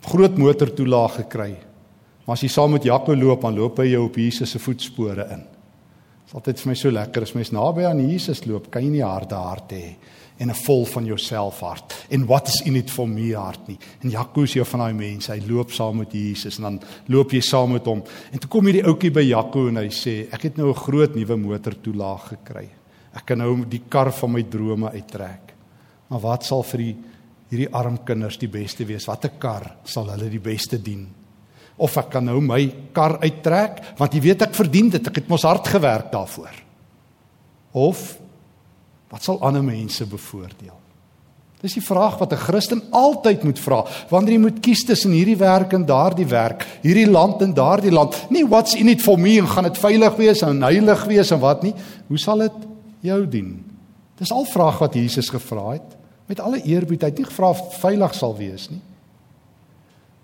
groot 0.00 0.38
motortoelaag 0.38 1.14
gekry. 1.14 1.56
Maar 2.24 2.36
as 2.36 2.40
jy 2.40 2.48
saam 2.48 2.70
met 2.70 2.84
Jaco 2.84 3.16
loop, 3.16 3.42
dan 3.42 3.56
loop 3.56 3.78
hy 3.78 3.86
jou 3.86 4.04
op 4.04 4.16
Jesus 4.16 4.50
se 4.50 4.58
voetspore 4.58 5.26
in. 5.32 5.42
Dit 5.42 6.28
is 6.28 6.34
altyd 6.34 6.60
vir 6.60 6.68
my 6.68 6.74
so 6.74 6.90
lekker 6.90 7.22
as 7.22 7.34
mens 7.34 7.50
naby 7.50 7.84
aan 7.84 8.10
Jesus 8.10 8.44
loop, 8.46 8.70
kan 8.70 8.84
jy 8.84 8.90
nie 8.90 9.02
harde 9.02 9.34
hart 9.34 9.72
hê 9.72 9.96
en 10.38 10.50
'n 10.50 10.54
vol 10.54 10.84
van 10.86 11.04
jouself 11.04 11.60
hart 11.60 12.06
en 12.10 12.26
what 12.26 12.48
is 12.48 12.62
in 12.64 12.76
it 12.76 12.90
for 12.90 13.08
me 13.08 13.34
hart 13.34 13.68
nie. 13.68 13.78
En 14.02 14.10
Jakobus 14.10 14.52
jou 14.52 14.64
van 14.64 14.80
daai 14.80 14.94
mense, 14.94 15.32
hy 15.32 15.42
loop 15.48 15.70
saam 15.70 15.96
met 15.96 16.12
Jesus 16.12 16.58
en 16.58 16.62
dan 16.62 16.80
loop 17.06 17.30
jy 17.32 17.40
saam 17.40 17.72
met 17.72 17.84
hom. 17.84 18.02
En 18.32 18.38
toe 18.38 18.48
kom 18.48 18.64
hierdie 18.64 18.84
ouetjie 18.84 19.10
by 19.10 19.22
Jaco 19.22 19.68
en 19.68 19.76
hy 19.76 19.88
sê, 19.88 20.28
ek 20.32 20.42
het 20.42 20.56
nou 20.56 20.70
'n 20.70 20.74
groot 20.74 21.14
nuwe 21.14 21.36
motor 21.36 21.74
toelaag 21.80 22.28
gekry. 22.28 22.68
Ek 23.14 23.26
kan 23.26 23.38
nou 23.38 23.64
die 23.64 23.82
kar 23.88 24.12
van 24.12 24.32
my 24.32 24.42
drome 24.42 24.90
uittrek. 24.90 25.54
Maar 26.08 26.20
wat 26.20 26.44
sal 26.44 26.62
vir 26.62 26.78
die 26.78 26.96
hierdie 27.50 27.72
arm 27.72 27.98
kinders 28.04 28.38
die 28.38 28.48
beste 28.48 28.84
wees? 28.84 29.06
Watter 29.06 29.30
kar 29.40 29.76
sal 29.84 30.08
hulle 30.10 30.30
die 30.30 30.42
beste 30.42 30.78
dien? 30.82 31.06
Of 31.78 31.96
ek 31.96 32.10
kan 32.10 32.24
nou 32.24 32.40
my 32.40 32.90
kar 32.92 33.18
uittrek 33.22 33.82
want 33.98 34.14
jy 34.14 34.20
weet 34.20 34.42
ek 34.42 34.54
verdien 34.54 34.90
dit. 34.90 35.06
Ek 35.06 35.14
het 35.14 35.28
mos 35.28 35.42
hard 35.42 35.66
gewerk 35.66 36.12
daarvoor. 36.12 36.62
Of 37.72 38.18
Wat 39.08 39.24
sal 39.24 39.40
ander 39.40 39.64
mense 39.64 40.06
bevoordeel? 40.06 40.76
Dis 41.58 41.74
die 41.74 41.82
vraag 41.82 42.18
wat 42.20 42.32
'n 42.32 42.36
Christen 42.36 42.82
altyd 42.90 43.42
moet 43.42 43.58
vra 43.58 43.84
wanneer 44.10 44.32
jy 44.32 44.38
moet 44.38 44.60
kies 44.60 44.84
tussen 44.84 45.10
hierdie 45.10 45.36
werk 45.36 45.72
en 45.72 45.86
daardie 45.86 46.26
werk, 46.26 46.66
hierdie 46.82 47.10
land 47.10 47.42
en 47.42 47.54
daardie 47.54 47.90
land. 47.90 48.30
Nie 48.30 48.46
what's 48.46 48.74
in 48.74 48.88
it 48.88 49.02
for 49.02 49.18
me 49.18 49.38
en 49.38 49.48
gaan 49.48 49.64
dit 49.64 49.78
veilig 49.78 50.16
wees 50.16 50.42
en 50.42 50.62
heilig 50.62 51.04
wees 51.04 51.30
en 51.30 51.40
wat 51.40 51.62
nie. 51.62 51.74
Hoe 52.06 52.18
sal 52.18 52.38
dit 52.38 52.52
jou 53.00 53.26
dien? 53.26 53.64
Dis 54.18 54.32
al 54.32 54.44
vraag 54.44 54.78
wat 54.78 54.94
Jesus 54.94 55.30
gevra 55.30 55.70
het. 55.70 55.96
Met 56.26 56.40
alle 56.40 56.62
eerbied, 56.62 57.00
hy 57.00 57.08
het 57.08 57.18
nie 57.18 57.26
gevra 57.26 57.48
of 57.48 57.80
veilig 57.80 58.14
sal 58.14 58.36
wees 58.36 58.70
nie. 58.70 58.82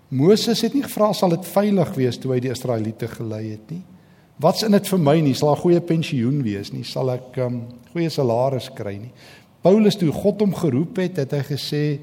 Moses 0.09 0.61
het 0.61 0.73
nie 0.73 0.83
gevra 0.83 1.13
sal 1.13 1.29
dit 1.29 1.45
veilig 1.45 1.95
wees 1.95 2.17
toe 2.17 2.33
hy 2.35 2.39
die 2.39 2.51
Israeliete 2.51 3.07
gelei 3.07 3.51
het 3.51 3.71
nie. 3.71 3.81
Wat's 4.41 4.65
in 4.67 4.75
dit 4.75 4.87
vir 4.87 4.99
my 4.99 5.19
nie? 5.23 5.33
Sal 5.33 5.53
'n 5.53 5.61
goeie 5.61 5.81
pensioen 5.81 6.43
wees 6.43 6.71
nie? 6.71 6.83
Sal 6.83 7.11
ek 7.11 7.37
'n 7.37 7.41
um, 7.41 7.61
goeie 7.93 8.09
salaris 8.09 8.69
kry 8.73 8.97
nie? 8.97 9.11
Paulus 9.61 9.95
toe 9.95 10.11
God 10.11 10.39
hom 10.41 10.53
geroep 10.53 10.97
het, 10.97 11.17
het 11.17 11.31
hy 11.31 11.43
gesê 11.55 11.99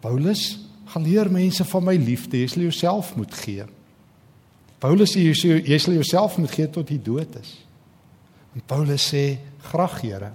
Paulus 0.00 0.58
gaan 0.86 1.02
leer 1.02 1.30
mense 1.30 1.64
van 1.64 1.84
my 1.84 1.96
liefde, 1.96 2.38
jy 2.38 2.46
sal 2.46 2.62
jouself 2.62 3.16
moet 3.16 3.34
gee. 3.34 3.64
Paulus 4.78 5.12
sê 5.12 5.20
jy, 5.20 5.62
jy 5.66 5.78
sal 5.78 5.94
jouself 5.94 6.38
moet 6.38 6.50
gee 6.50 6.68
tot 6.70 6.88
jy 6.88 6.98
dood 7.02 7.36
is. 7.40 7.58
En 8.54 8.62
Paulus 8.66 9.02
sê 9.02 9.38
graag 9.60 10.00
Here. 10.00 10.32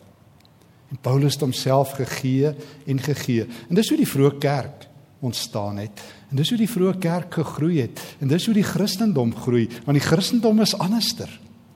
En 0.91 0.97
Paulus 1.01 1.33
het 1.33 1.41
homself 1.41 1.95
gegee 1.97 2.53
en 2.85 2.99
gegee. 2.99 3.47
En 3.69 3.75
dis 3.75 3.89
hoe 3.89 3.97
die 3.97 4.07
vroeë 4.07 4.37
kerk 4.39 4.92
ontstaan 5.23 5.77
het. 5.81 6.01
En 6.29 6.39
dis 6.39 6.49
hoe 6.51 6.57
die 6.59 6.69
vroeë 6.69 6.97
kerk 6.99 7.39
gegroei 7.39 7.79
het. 7.81 8.01
En 8.19 8.31
dis 8.31 8.45
hoe 8.45 8.55
die 8.55 8.67
Christendom 8.67 9.31
groei, 9.35 9.67
want 9.85 9.97
die 9.97 10.07
Christendom 10.07 10.59
is 10.63 10.75
anderster. 10.77 11.31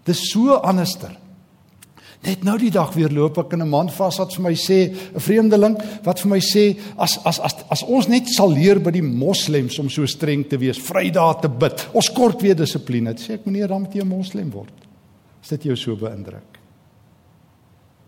Dis 0.08 0.30
so 0.32 0.60
anderster. 0.60 1.16
Net 2.26 2.42
nou 2.44 2.56
die 2.58 2.72
dag 2.74 2.90
weer 2.96 3.14
loop 3.14 3.38
ek 3.38 3.54
in 3.54 3.62
'n 3.62 3.70
man 3.70 3.90
vas 3.90 4.18
wat 4.18 4.34
vir 4.34 4.44
my 4.44 4.54
sê, 4.56 4.90
'n 4.90 5.20
vreemdeling 5.20 5.78
wat 6.04 6.20
vir 6.20 6.30
my 6.30 6.40
sê 6.40 6.78
as 6.98 7.20
as 7.26 7.40
as 7.40 7.56
as 7.70 7.84
ons 7.84 8.08
net 8.08 8.28
sal 8.28 8.50
leer 8.50 8.80
by 8.80 8.92
die 8.92 9.04
moslems 9.04 9.80
om 9.80 9.90
so 9.90 10.06
streng 10.06 10.50
te 10.50 10.58
wees, 10.58 10.80
Vrydag 10.80 11.42
te 11.42 11.50
bid, 11.50 11.88
ons 11.94 12.10
kort 12.10 12.42
weer 12.42 12.56
dissipline. 12.56 13.14
Sê 13.14 13.34
ek 13.34 13.46
meneer, 13.46 13.68
dan 13.68 13.82
moet 13.82 13.94
jy 13.94 14.02
'n 14.02 14.08
moslem 14.08 14.50
word. 14.50 14.74
Is 15.44 15.50
dit 15.50 15.64
jou 15.64 15.76
so 15.76 15.96
beïndruk? 15.96 16.58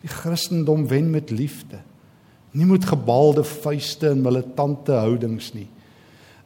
Die 0.01 0.09
Christendom 0.09 0.87
wen 0.87 1.11
met 1.11 1.29
liefde. 1.29 1.79
Nie 2.57 2.65
met 2.65 2.85
gebalde 2.89 3.43
vuiste 3.45 4.09
en 4.09 4.23
militante 4.25 4.95
houdings 4.97 5.51
nie. 5.57 5.67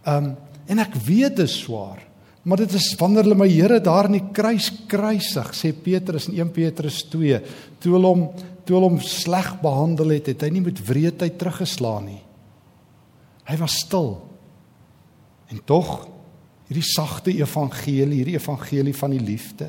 Um 0.08 0.34
en 0.64 0.80
ek 0.80 0.94
weet 1.04 1.36
dit 1.36 1.44
is 1.44 1.58
swaar. 1.66 2.00
Maar 2.48 2.62
dit 2.64 2.74
is 2.76 2.86
wanneer 3.00 3.26
hulle 3.26 3.36
my 3.36 3.50
Here 3.52 3.82
daar 3.84 4.08
in 4.08 4.16
die 4.16 4.30
kruis 4.36 4.70
kruisig, 4.88 5.50
sê 5.56 5.74
Petrus 5.76 6.30
in 6.30 6.38
1 6.40 6.54
Petrus 6.56 7.02
2, 7.12 7.40
toe 7.84 7.96
hulle 7.96 8.12
hom 8.12 8.24
toe 8.64 8.78
hulle 8.78 8.94
hom 8.94 9.02
sleg 9.04 9.50
behandel 9.60 10.14
het, 10.16 10.30
het 10.32 10.46
hy 10.46 10.50
nie 10.56 10.64
met 10.64 10.80
wreedheid 10.88 11.36
teruggeslaan 11.36 12.06
nie. 12.08 12.22
Hy 13.44 13.58
was 13.60 13.76
stil. 13.84 14.14
En 15.52 15.60
tog 15.68 15.90
hierdie 16.70 16.86
sagte 16.88 17.34
evangelie, 17.36 18.22
hierdie 18.22 18.38
evangelie 18.40 18.96
van 18.96 19.12
die 19.12 19.24
liefde 19.24 19.68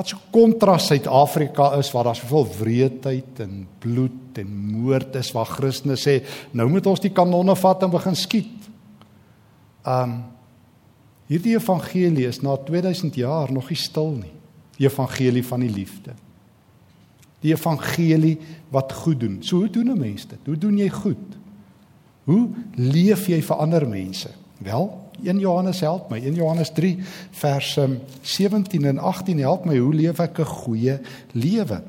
wat 0.00 0.08
so 0.08 0.18
kontras 0.32 0.88
Suid-Afrika 0.88 1.74
is 1.76 1.90
waar 1.92 2.08
daar 2.08 2.16
soveel 2.16 2.46
wreedheid 2.58 3.40
en 3.44 3.66
bloed 3.78 4.38
en 4.40 4.50
moord 4.72 5.18
is 5.20 5.32
waar 5.36 5.48
Christene 5.48 5.98
sê 6.00 6.22
nou 6.56 6.68
moet 6.72 6.86
ons 6.88 7.02
die 7.04 7.12
kanonne 7.12 7.56
vat 7.58 7.84
en 7.84 7.92
begin 7.92 8.16
skiet. 8.16 8.68
Um 9.84 10.20
Hierdie 11.30 11.52
evangelie 11.54 12.24
is 12.26 12.40
na 12.42 12.56
2000 12.58 13.14
jaar 13.14 13.52
nog 13.54 13.68
nie 13.70 13.78
stil 13.78 14.08
nie. 14.16 14.32
Die 14.80 14.88
evangelie 14.88 15.44
van 15.46 15.62
die 15.62 15.70
liefde. 15.70 16.16
Die 17.44 17.52
evangelie 17.54 18.32
wat 18.74 18.90
goed 19.04 19.20
doen. 19.20 19.36
So 19.38 19.62
hoe 19.62 19.70
doen 19.70 19.92
'n 19.92 19.98
mens 19.98 20.26
dit? 20.26 20.38
Hoe 20.44 20.58
doen 20.58 20.78
jy 20.78 20.88
goed? 20.88 21.38
Hoe 22.24 22.48
leef 22.74 23.28
jy 23.28 23.40
vir 23.42 23.56
ander 23.56 23.88
mense? 23.88 24.30
Wel, 24.60 25.10
1 25.24 25.38
Johannes 25.38 25.80
help 25.80 26.10
my. 26.10 26.20
1 26.20 26.34
Johannes 26.34 26.70
3 26.76 26.98
vers 27.30 27.78
17 28.20 28.84
en 28.84 28.98
18 28.98 29.38
help 29.38 29.64
my 29.64 29.78
hoe 29.78 29.94
leef 29.94 30.20
ek 30.20 30.38
'n 30.38 30.44
goeie 30.44 31.00
lewe. 31.32 31.82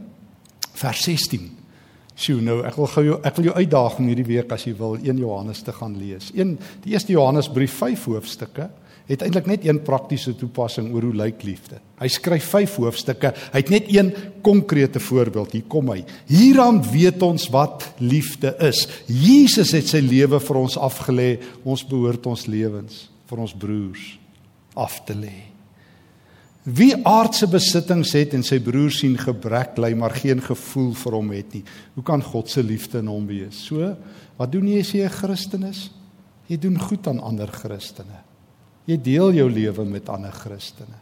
Vers 0.71 1.03
16. 1.03 1.57
Sjoe, 2.15 2.41
nou 2.41 2.61
ek 2.65 2.75
wil 2.75 2.87
gou 2.87 3.03
jou 3.05 3.19
ek 3.23 3.35
wil 3.35 3.45
jou 3.45 3.55
uitdaag 3.55 3.97
om 3.97 4.07
hierdie 4.07 4.25
week 4.25 4.51
as 4.51 4.63
jy 4.63 4.75
wil 4.77 4.95
1 4.95 5.17
Johannes 5.17 5.61
te 5.61 5.71
gaan 5.71 5.97
lees. 5.97 6.31
1 6.33 6.59
die 6.83 6.93
eerste 6.93 7.11
Johannesbrief 7.11 7.73
5 7.73 8.05
hoofstukke 8.05 8.69
het 9.11 9.25
eintlik 9.25 9.47
net 9.49 9.65
een 9.67 9.81
praktiese 9.83 10.31
toepassing 10.39 10.87
oor 10.93 11.09
hoe 11.09 11.17
lyk 11.25 11.43
liefde. 11.43 11.81
Hy 11.99 12.07
skryf 12.11 12.47
5 12.53 12.77
hoofstukke. 12.79 13.33
Hy 13.51 13.59
het 13.59 13.71
net 13.73 13.89
een 13.91 14.13
konkrete 14.45 15.01
voorbeeld. 15.03 15.57
Hier 15.57 15.67
kom 15.67 15.91
hy. 15.91 15.99
Hieraan 16.31 16.79
weet 16.93 17.21
ons 17.25 17.49
wat 17.51 17.89
liefde 17.99 18.53
is. 18.63 18.85
Jesus 19.05 19.75
het 19.75 19.91
sy 19.91 19.99
lewe 20.05 20.39
vir 20.39 20.61
ons 20.63 20.79
afgelê. 20.79 21.35
Ons 21.67 21.83
behoort 21.87 22.31
ons 22.31 22.47
lewens 22.47 23.07
vir 23.31 23.43
ons 23.43 23.55
broers 23.55 24.07
af 24.79 25.01
te 25.07 25.15
lê. 25.15 25.51
Wie 26.63 26.93
aardse 27.07 27.47
besittings 27.49 28.11
het 28.13 28.35
en 28.37 28.43
sy 28.45 28.59
broer 28.63 28.91
sien 28.93 29.15
gebrek 29.17 29.79
ly 29.81 29.91
maar 29.97 30.13
geen 30.13 30.43
gevoel 30.45 30.91
vir 31.03 31.15
hom 31.17 31.31
het 31.33 31.55
nie. 31.57 31.63
Hoe 31.97 32.03
kan 32.05 32.21
God 32.23 32.51
se 32.53 32.63
liefde 32.63 33.01
in 33.01 33.09
hom 33.09 33.25
wees? 33.27 33.63
So, 33.65 33.95
wat 34.37 34.51
doen 34.53 34.67
jy 34.69 34.79
as 34.79 34.93
jy 34.93 35.03
'n 35.05 35.09
Christen 35.09 35.63
is? 35.63 35.89
Jy 36.47 36.57
doen 36.57 36.79
goed 36.79 37.07
aan 37.07 37.19
ander 37.19 37.47
Christene. 37.47 38.30
Jy 38.91 38.97
deel 38.99 39.37
jou 39.39 39.47
lewe 39.47 39.85
met 39.87 40.09
ander 40.11 40.33
Christene. 40.35 40.99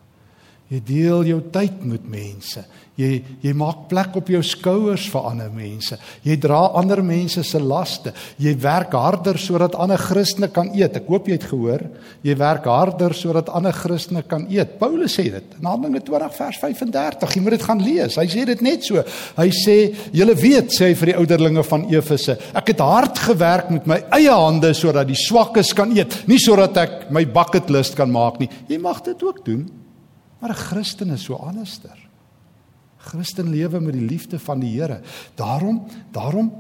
Jy 0.70 0.80
deel 0.86 1.24
jou 1.32 1.40
tyd 1.50 1.82
met 1.90 2.04
mense. 2.06 2.62
Jy 3.00 3.08
jy 3.42 3.54
maak 3.58 3.88
plek 3.90 4.18
op 4.20 4.28
jou 4.30 4.42
skouers 4.46 5.08
vir 5.10 5.24
ander 5.32 5.50
mense. 5.56 5.96
Jy 6.22 6.36
dra 6.44 6.60
ander 6.78 7.00
mense 7.06 7.42
se 7.48 7.62
laste. 7.64 8.12
Jy 8.38 8.54
werk 8.62 8.94
harder 8.94 9.40
sodat 9.42 9.78
ander 9.80 9.98
Christene 9.98 10.52
kan 10.54 10.70
eet. 10.76 11.00
Ek 11.00 11.10
hoop 11.10 11.30
jy 11.30 11.40
het 11.40 11.48
gehoor. 11.50 11.88
Jy 12.28 12.36
werk 12.38 12.70
harder 12.70 13.16
sodat 13.18 13.50
ander 13.56 13.74
Christene 13.74 14.22
kan 14.30 14.46
eet. 14.52 14.78
Paulus 14.82 15.18
sê 15.18 15.26
dit 15.32 15.58
in 15.58 15.72
Handelinge 15.72 16.04
20 16.06 16.38
vers 16.38 16.62
35. 16.62 17.34
Jy 17.34 17.44
moet 17.48 17.58
dit 17.58 17.68
gaan 17.72 17.84
lees. 17.88 18.20
Hy 18.22 18.28
sê 18.30 18.46
dit 18.52 18.64
net 18.68 18.86
so. 18.86 19.04
Hy 19.38 19.50
sê, 19.50 19.96
"Julle 20.14 20.36
weet," 20.36 20.70
sê 20.70 20.90
hy 20.90 20.94
vir 20.94 21.06
die 21.14 21.18
ouderlinge 21.18 21.64
van 21.64 21.90
Efese, 21.90 22.38
"ek 22.54 22.68
het 22.68 22.80
hard 22.80 23.18
gewerk 23.18 23.72
met 23.72 23.88
my 23.88 24.04
eie 24.12 24.32
hande 24.32 24.74
sodat 24.74 25.08
die 25.08 25.16
swakkes 25.16 25.74
kan 25.74 25.98
eet, 25.98 26.28
nie 26.28 26.38
sodat 26.38 26.78
ek 26.78 27.12
my 27.12 27.26
bucket 27.26 27.70
list 27.70 27.96
kan 27.96 28.12
maak 28.12 28.40
nie." 28.40 28.50
Jy 28.68 28.78
mag 28.78 29.02
dit 29.02 29.24
ook 29.24 29.46
doen. 29.46 29.79
Maar 30.40 30.50
'n 30.50 30.64
Christen 30.70 31.10
is 31.12 31.24
so 31.24 31.36
anderster. 31.36 32.08
Christen 32.98 33.50
lewe 33.50 33.80
met 33.80 33.94
die 33.94 34.06
liefde 34.06 34.40
van 34.40 34.60
die 34.60 34.80
Here. 34.80 35.02
Daarom, 35.36 35.88
daarom 36.12 36.52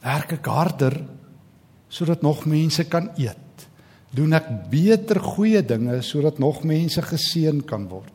werk 0.00 0.32
ek 0.32 0.46
harder 0.46 0.96
sodat 1.88 2.22
nog 2.22 2.44
mense 2.44 2.84
kan 2.88 3.10
eet. 3.16 3.68
Doen 4.10 4.32
ek 4.32 4.48
beter 4.70 5.20
goeie 5.20 5.62
dinge 5.62 6.00
sodat 6.02 6.38
nog 6.38 6.64
mense 6.64 7.02
geseën 7.02 7.64
kan 7.64 7.88
word. 7.88 8.12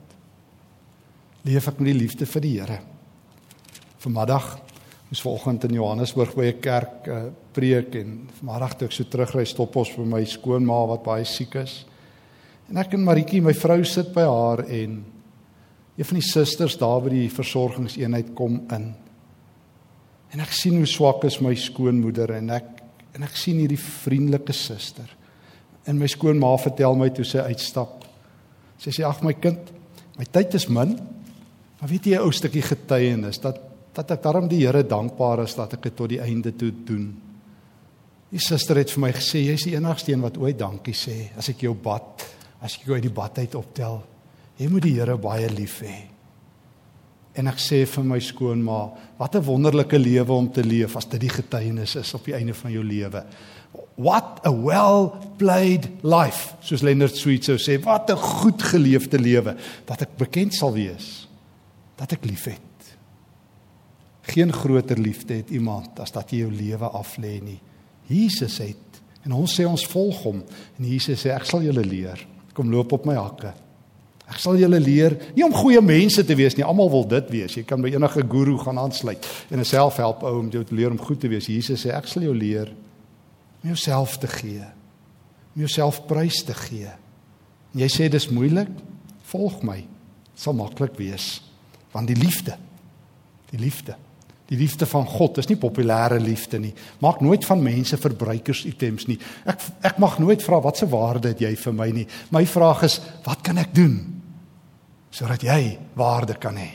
Leef 1.45 1.67
ek 1.67 1.79
met 1.79 1.91
die 1.93 1.99
liefde 1.99 2.25
vir 2.25 2.41
die 2.41 2.59
Here. 2.59 2.79
Vanmiddag 4.03 4.55
moes 5.09 5.21
vanoggend 5.21 5.67
in 5.69 5.77
Johannesburg 5.77 6.33
by 6.35 6.45
'n 6.45 6.59
kerk 6.59 7.07
uh, 7.07 7.23
preek 7.53 7.95
en 7.95 8.29
vanmiddag 8.39 8.77
toe 8.77 8.87
ek 8.87 8.93
so 8.93 9.03
terugry 9.03 9.45
stop 9.45 9.75
ons 9.75 9.91
vir 9.91 10.05
my 10.05 10.23
skoonma 10.25 10.85
wat 10.87 11.03
baie 11.03 11.25
siek 11.25 11.55
is. 11.55 11.85
En 12.69 12.79
ek 12.81 12.95
en 12.97 13.03
Maritjie, 13.05 13.43
my 13.45 13.53
vrou 13.53 13.83
sit 13.85 14.09
by 14.15 14.25
haar 14.25 14.63
en 14.65 15.01
een 15.95 16.07
van 16.09 16.17
die 16.19 16.27
susters 16.27 16.77
daar 16.81 17.03
by 17.05 17.11
die 17.13 17.27
versorgingseenheid 17.31 18.33
kom 18.35 18.57
in. 18.73 18.87
En 20.33 20.41
ek 20.43 20.55
sien 20.55 20.79
hoe 20.79 20.89
swak 20.89 21.23
is 21.29 21.37
my 21.43 21.53
skoonmoeder 21.55 22.35
en 22.39 22.49
ek 22.57 22.71
en 23.15 23.23
ek 23.23 23.37
sien 23.39 23.61
hierdie 23.61 23.79
vriendelike 23.79 24.51
suster. 24.51 25.07
En 25.87 25.95
my 25.95 26.09
skoonma 26.11 26.49
vertel 26.59 26.97
my 26.99 27.07
toe 27.15 27.23
sy 27.23 27.45
uitstap. 27.47 28.01
Sy 28.81 28.91
sê 28.91 29.05
ag 29.07 29.21
my 29.23 29.31
kind, 29.39 29.69
my 30.17 30.25
tyd 30.27 30.57
is 30.59 30.65
min. 30.67 30.97
Maar 31.79 31.91
weet 31.91 32.09
jy 32.09 32.17
'n 32.17 32.25
ou 32.25 32.31
stukkie 32.31 32.65
getuienis 32.65 33.39
dat 33.39 33.61
dat 33.95 34.11
ek 34.11 34.23
daarom 34.23 34.47
die 34.47 34.65
Here 34.65 34.83
dankbaar 34.83 35.43
is 35.43 35.55
dat 35.55 35.73
ek 35.73 35.83
dit 35.83 35.95
tot 35.95 36.09
die 36.09 36.19
einde 36.19 36.51
toe 36.51 36.71
doen. 36.85 37.15
Die 38.29 38.39
suster 38.39 38.75
het 38.75 38.91
vir 38.91 39.01
my 39.01 39.11
gesê 39.11 39.39
jy's 39.39 39.63
die 39.63 39.75
enigste 39.75 40.11
een 40.11 40.21
wat 40.21 40.37
ooit 40.37 40.57
dankie 40.59 40.93
sê 40.93 41.31
as 41.37 41.49
ek 41.49 41.61
jou 41.61 41.73
bad 41.73 42.25
as 42.61 42.77
ek 42.77 42.85
jou 42.87 42.95
uit 42.95 43.07
die 43.07 43.13
bad 43.13 43.37
uit 43.37 43.55
optel. 43.55 44.03
Jy 44.57 44.69
moet 44.71 44.85
die 44.87 44.95
Here 44.95 45.17
baie 45.17 45.49
lief 45.51 45.81
hê. 45.83 45.95
En 47.35 47.49
ek 47.51 47.59
sê 47.59 47.81
vir 47.89 48.05
my 48.07 48.19
skoonma, 48.23 48.79
wat 49.19 49.35
'n 49.35 49.43
wonderlike 49.43 49.99
lewe 49.99 50.31
om 50.31 50.51
te 50.51 50.63
leef 50.63 50.95
as 50.95 51.05
dit 51.05 51.19
die 51.19 51.29
getuienis 51.29 51.95
is 51.95 52.13
op 52.13 52.23
die 52.23 52.33
einde 52.33 52.53
van 52.53 52.71
jou 52.71 52.83
lewe. 52.83 53.25
What 53.97 54.39
a 54.45 54.51
well 54.51 55.11
played 55.37 55.89
life, 56.01 56.55
soos 56.61 56.81
Leonard 56.81 57.15
Sweet 57.15 57.43
sou 57.43 57.57
sê, 57.57 57.77
wat 57.83 58.09
'n 58.09 58.15
goed 58.15 58.61
geleefde 58.61 59.19
lewe 59.19 59.55
dat 59.85 60.01
ek 60.01 60.17
bekend 60.17 60.53
sal 60.53 60.73
wees 60.73 61.27
dat 61.97 62.11
ek 62.11 62.25
liefhet. 62.25 62.61
Geen 64.21 64.51
groter 64.53 64.97
liefde 64.97 65.33
het 65.33 65.49
iemand 65.49 65.99
as 65.99 66.11
dat 66.11 66.31
jy 66.31 66.37
jou 66.37 66.51
lewe 66.51 66.89
aflê 66.91 67.41
nie. 67.41 67.59
Jesus 68.07 68.57
het 68.57 69.01
en 69.23 69.31
ons 69.31 69.59
sê 69.59 69.65
ons 69.65 69.85
volg 69.85 70.23
hom 70.23 70.43
en 70.77 70.85
Jesus 70.85 71.21
sê 71.21 71.31
ek 71.33 71.45
sal 71.45 71.61
julle 71.61 71.83
leer 71.83 72.27
kom 72.55 72.71
loop 72.71 72.93
op 72.95 73.05
my 73.07 73.15
hakke. 73.19 73.53
Ek 74.25 74.39
sal 74.41 74.57
julle 74.57 74.79
leer 74.81 75.13
nie 75.35 75.43
om 75.45 75.53
goeie 75.53 75.81
mense 75.85 76.23
te 76.25 76.37
wees 76.37 76.55
nie. 76.57 76.65
Almal 76.65 76.89
wil 76.89 77.05
dit 77.09 77.27
wees. 77.33 77.57
Jy 77.59 77.65
kan 77.67 77.83
by 77.83 77.91
enige 77.93 78.23
guru 78.29 78.55
gaan 78.63 78.79
aansluit 78.81 79.27
en 79.51 79.59
'n 79.59 79.65
selfhelp 79.65 80.23
ou 80.23 80.39
om 80.39 80.49
jou 80.49 80.63
te 80.63 80.75
leer 80.75 80.91
om 80.91 80.97
goed 80.97 81.19
te 81.19 81.27
wees. 81.27 81.47
Jesus 81.47 81.85
sê 81.85 81.93
ek 81.93 82.07
sal 82.07 82.23
jou 82.23 82.33
leer 82.33 82.73
om 83.63 83.69
jouself 83.69 84.17
te 84.17 84.27
gee. 84.27 84.65
Om 85.55 85.61
jouself 85.61 86.05
prys 86.07 86.43
te 86.43 86.53
gee. 86.53 86.89
En 87.73 87.79
jy 87.79 87.87
sê 87.87 88.09
dis 88.09 88.29
moeilik? 88.29 88.69
Volg 89.23 89.61
my. 89.63 89.77
Dit 90.33 90.41
sal 90.41 90.53
maklik 90.53 90.97
wees. 90.97 91.41
Want 91.91 92.07
die 92.07 92.17
liefde. 92.17 92.57
Die 93.51 93.59
liefde 93.59 93.95
Die 94.45 94.57
liefde 94.57 94.85
van 94.85 95.07
God 95.09 95.39
is 95.41 95.47
nie 95.49 95.57
populêre 95.57 96.19
liefde 96.21 96.59
nie. 96.61 96.73
Maak 97.01 97.23
nooit 97.25 97.45
van 97.47 97.63
mense 97.65 97.97
verbruikers 97.97 98.65
items 98.69 99.07
nie. 99.09 99.17
Ek 99.49 99.63
ek 99.89 100.01
mag 100.01 100.19
nooit 100.21 100.43
vra 100.45 100.59
wat 100.61 100.77
se 100.77 100.89
waarde 100.89 101.31
het 101.33 101.41
jy 101.41 101.55
vir 101.57 101.73
my 101.73 101.87
nie. 101.95 102.05
My 102.29 102.43
vraag 102.45 102.83
is, 102.85 102.99
wat 103.25 103.41
kan 103.45 103.61
ek 103.61 103.73
doen 103.75 103.97
sodat 105.15 105.45
jy 105.47 105.77
waarde 105.95 106.35
kan 106.37 106.57
hê? 106.59 106.71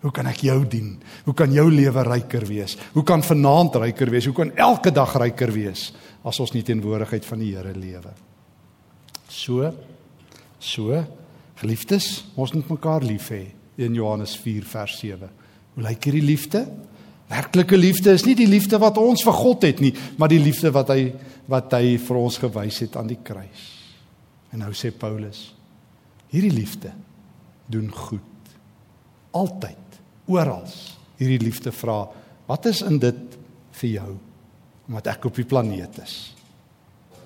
Hoe 0.00 0.10
kan 0.12 0.26
ek 0.26 0.42
jou 0.42 0.58
dien? 0.68 0.94
Hoe 1.26 1.34
kan 1.36 1.52
jou 1.52 1.66
lewe 1.70 2.02
ryker 2.08 2.44
wees? 2.48 2.76
Hoe 2.94 3.04
kan 3.06 3.22
vanaand 3.22 3.76
ryker 3.82 4.10
wees? 4.10 4.26
Hoe 4.26 4.36
kan 4.36 4.52
elke 4.56 4.92
dag 4.92 5.12
ryker 5.20 5.52
wees 5.52 5.90
as 6.26 6.40
ons 6.40 6.52
nie 6.52 6.64
teenwoordigheid 6.66 7.24
van 7.28 7.40
die 7.40 7.52
Here 7.54 7.72
lewe? 7.76 8.12
So 9.28 9.70
so 10.60 10.96
geliefdes, 11.60 12.26
ons 12.36 12.52
moet 12.56 12.68
mekaar 12.72 13.04
lief 13.04 13.30
hê. 13.32 13.44
1 13.80 13.94
Johannes 13.96 14.34
4 14.36 14.64
vers 14.68 14.96
7. 15.00 15.30
Hoe 15.74 15.84
lyk 15.86 16.08
hierdie 16.08 16.24
liefde? 16.24 16.64
Werklike 17.30 17.78
liefde 17.78 18.14
is 18.16 18.24
nie 18.26 18.34
die 18.38 18.48
liefde 18.50 18.80
wat 18.82 18.98
ons 18.98 19.22
vir 19.26 19.36
God 19.36 19.66
het 19.68 19.82
nie, 19.82 19.92
maar 20.18 20.32
die 20.32 20.42
liefde 20.42 20.72
wat 20.74 20.90
hy 20.94 21.12
wat 21.50 21.72
hy 21.74 21.96
vir 21.98 22.18
ons 22.20 22.36
gewys 22.38 22.78
het 22.84 22.96
aan 22.98 23.08
die 23.10 23.18
kruis. 23.26 23.62
En 24.54 24.62
nou 24.62 24.70
sê 24.76 24.92
Paulus, 24.94 25.48
hierdie 26.30 26.52
liefde 26.54 26.92
doen 27.70 27.88
goed. 27.90 28.54
Altyd, 29.34 29.98
oral. 30.30 30.66
Hierdie 31.18 31.42
liefde 31.42 31.72
vra, 31.74 32.04
wat 32.46 32.70
is 32.70 32.84
in 32.86 32.98
dit 33.02 33.38
vir 33.82 33.90
jou 33.98 34.12
omdat 34.90 35.12
ek 35.12 35.26
op 35.30 35.36
die 35.38 35.46
planeet 35.46 36.00
is? 36.02 36.14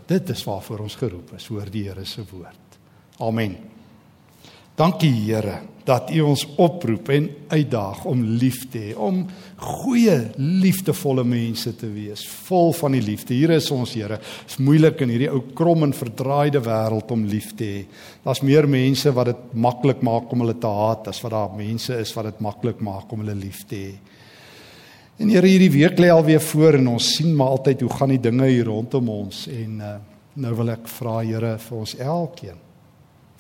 Dit 0.09 0.29
is 0.35 0.43
waarvoor 0.45 0.85
ons 0.85 0.99
geroep 1.01 1.37
is, 1.39 1.47
hoor 1.49 1.71
die 1.73 1.87
Here 1.87 2.05
se 2.05 2.25
woord. 2.29 2.81
Amen. 3.25 3.57
Dankie 4.75 5.13
Here 5.15 5.61
dat 5.85 6.09
U 6.17 6.23
ons 6.25 6.43
oproep 6.57 7.11
en 7.13 7.27
uitdaag 7.53 8.07
om 8.09 8.23
lief 8.41 8.63
te 8.73 8.81
hê, 8.81 8.95
om 8.97 9.19
goeie, 9.61 10.15
liefdevolle 10.41 11.27
mense 11.29 11.75
te 11.77 11.91
wees, 11.93 12.23
vol 12.47 12.73
van 12.73 12.97
die 12.97 13.03
liefde. 13.05 13.37
Hier 13.37 13.53
is 13.59 13.69
ons 13.75 13.93
Here. 13.93 14.17
Dit 14.17 14.55
is 14.55 14.63
moeilik 14.65 15.05
in 15.05 15.13
hierdie 15.13 15.29
ou 15.29 15.43
krom 15.55 15.85
en 15.85 15.93
verdraaide 15.95 16.65
wêreld 16.65 17.13
om 17.13 17.27
lief 17.29 17.53
te 17.59 17.69
hê. 17.69 17.85
Daar's 18.25 18.43
meer 18.43 18.67
mense 18.67 19.13
wat 19.15 19.31
dit 19.31 19.47
maklik 19.53 20.03
maak 20.09 20.33
om 20.33 20.43
hulle 20.47 20.57
te 20.57 20.73
haat 20.81 21.13
as 21.13 21.21
wat 21.23 21.37
daar 21.37 21.55
mense 21.61 22.01
is 22.01 22.17
wat 22.17 22.33
dit 22.33 22.43
maklik 22.49 22.83
maak 22.83 23.13
om 23.13 23.23
hulle 23.23 23.39
lief 23.45 23.63
te 23.69 23.85
hê. 23.85 23.95
En 25.21 25.31
Here, 25.31 25.47
hierdie 25.47 25.71
week 25.71 26.01
lê 26.01 26.11
alweer 26.11 26.43
voor 26.43 26.81
en 26.81 26.95
ons 26.97 27.15
sien 27.21 27.31
maar 27.37 27.61
altyd 27.61 27.85
hoe 27.85 27.95
gaan 28.01 28.17
die 28.17 28.23
dinge 28.25 28.51
hier 28.51 28.73
rondom 28.73 29.13
ons 29.21 29.47
en 29.53 29.81
uh, 29.85 29.97
nou 30.41 30.61
wil 30.65 30.75
ek 30.81 30.89
vra 30.97 31.21
Here 31.21 31.59
vir 31.69 31.83
ons 31.85 31.99
elkeen 32.01 32.65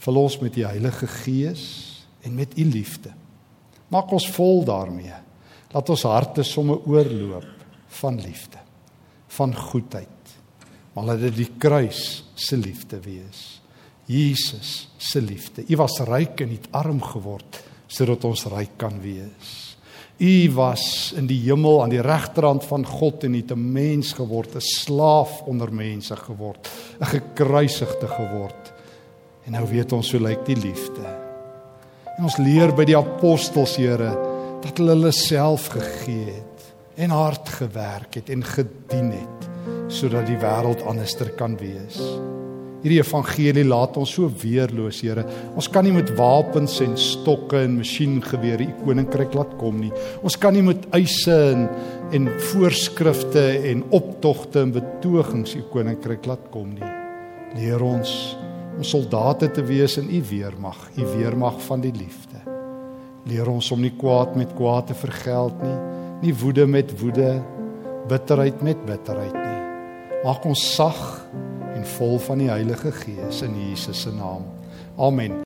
Vul 0.04 0.20
ons 0.20 0.36
met 0.42 0.52
die 0.52 0.66
Heilige 0.66 1.08
Gees 1.08 1.64
en 2.24 2.34
met 2.36 2.52
u 2.58 2.64
liefde. 2.68 3.14
Maak 3.88 4.12
ons 4.12 4.26
vol 4.36 4.64
daarmee. 4.68 5.16
Laat 5.72 5.90
ons 5.90 6.04
harte 6.08 6.44
somme 6.44 6.76
oorloop 6.84 7.64
van 8.00 8.18
liefde, 8.20 8.60
van 9.36 9.54
goedheid. 9.56 10.34
Maar 10.94 11.08
laat 11.08 11.24
dit 11.24 11.38
die 11.40 11.50
kruis 11.58 12.24
se 12.34 12.56
liefde 12.56 13.00
wees. 13.00 13.44
Jesus 14.04 14.90
se 15.00 15.22
liefde. 15.24 15.64
U 15.64 15.78
was 15.80 15.96
ryk 16.04 16.44
en 16.44 16.52
het 16.52 16.68
arm 16.76 17.00
geword 17.02 17.62
sodat 17.94 18.24
ons 18.26 18.44
ryk 18.50 18.74
kan 18.80 18.96
wees. 19.00 19.52
U 20.18 20.34
was 20.56 21.12
in 21.16 21.28
die 21.30 21.38
hemel 21.46 21.80
aan 21.82 21.92
die 21.92 22.02
regterhand 22.02 22.64
van 22.66 22.84
God 22.86 23.24
en 23.24 23.34
het 23.38 23.52
'n 23.52 23.72
mens 23.72 24.12
geword, 24.12 24.56
'n 24.56 24.60
slaaf 24.60 25.42
onder 25.42 25.72
mense 25.72 26.16
geword, 26.16 26.68
'n 27.00 27.06
gekruisigde 27.06 28.08
geword 28.08 28.73
En 29.44 29.52
nou 29.52 29.64
weet 29.68 29.92
ons 29.92 30.12
hoe 30.14 30.20
lyk 30.24 30.44
die 30.46 30.56
liefde. 30.56 31.04
En 32.16 32.28
ons 32.28 32.38
leer 32.40 32.72
by 32.76 32.86
die 32.88 32.96
apostels, 32.96 33.76
Here, 33.76 34.12
dat 34.64 34.78
hulle 34.80 34.94
hulle 34.94 35.12
self 35.12 35.68
gegee 35.74 36.38
het 36.38 36.70
en 37.04 37.10
hard 37.10 37.48
gewerk 37.58 38.14
het 38.20 38.30
en 38.30 38.44
gedien 38.46 39.10
het 39.16 39.50
sodat 39.92 40.24
die 40.26 40.38
wêreld 40.40 40.80
anderster 40.88 41.28
kan 41.36 41.58
wees. 41.60 41.98
Hierdie 42.84 43.00
evangelie 43.00 43.64
laat 43.66 43.98
ons 44.00 44.14
so 44.16 44.28
weerloos, 44.42 45.00
Here. 45.04 45.24
Ons 45.56 45.68
kan 45.72 45.84
nie 45.86 45.92
met 45.94 46.10
wapens 46.18 46.78
en 46.84 46.96
stokke 47.00 47.62
en 47.64 47.78
masjiengewere 47.78 48.66
u 48.68 48.74
koninkryk 48.82 49.36
laat 49.36 49.54
kom 49.60 49.78
nie. 49.80 49.92
Ons 50.24 50.38
kan 50.40 50.56
nie 50.56 50.64
met 50.64 50.88
eise 50.96 51.36
en 51.52 51.68
en 52.14 52.28
voorskrifte 52.52 53.44
en 53.72 53.84
optogte 53.96 54.62
en 54.62 54.74
betogings 54.76 55.56
u 55.58 55.64
koninkryk 55.72 56.28
laat 56.30 56.48
kom 56.54 56.74
nie. 56.76 56.94
Leer 57.56 57.82
ons 57.82 58.12
om 58.76 58.84
soldate 58.84 59.50
te 59.54 59.62
wees 59.64 59.96
in 60.00 60.10
u 60.10 60.22
weermag, 60.30 60.78
u 60.98 61.06
weermag 61.16 61.60
van 61.66 61.80
die 61.84 61.92
liefde. 61.94 62.42
Leer 63.24 63.48
ons 63.48 63.70
om 63.72 63.80
nie 63.80 63.94
kwaad 63.96 64.36
met 64.36 64.52
kwaad 64.58 64.90
te 64.90 64.96
vergeld 64.98 65.62
nie, 65.62 65.76
nie 66.26 66.34
woede 66.42 66.66
met 66.66 66.92
woede, 67.00 67.42
bitterheid 68.08 68.62
met 68.62 68.84
bitterheid 68.86 69.34
nie. 69.34 69.62
Maak 70.24 70.44
ons 70.48 70.64
sag 70.74 71.00
en 71.74 71.84
vol 71.96 72.18
van 72.26 72.40
die 72.40 72.50
Heilige 72.52 72.92
Gees 73.02 73.42
in 73.46 73.56
Jesus 73.60 74.04
se 74.06 74.12
naam. 74.14 74.46
Amen. 74.96 75.36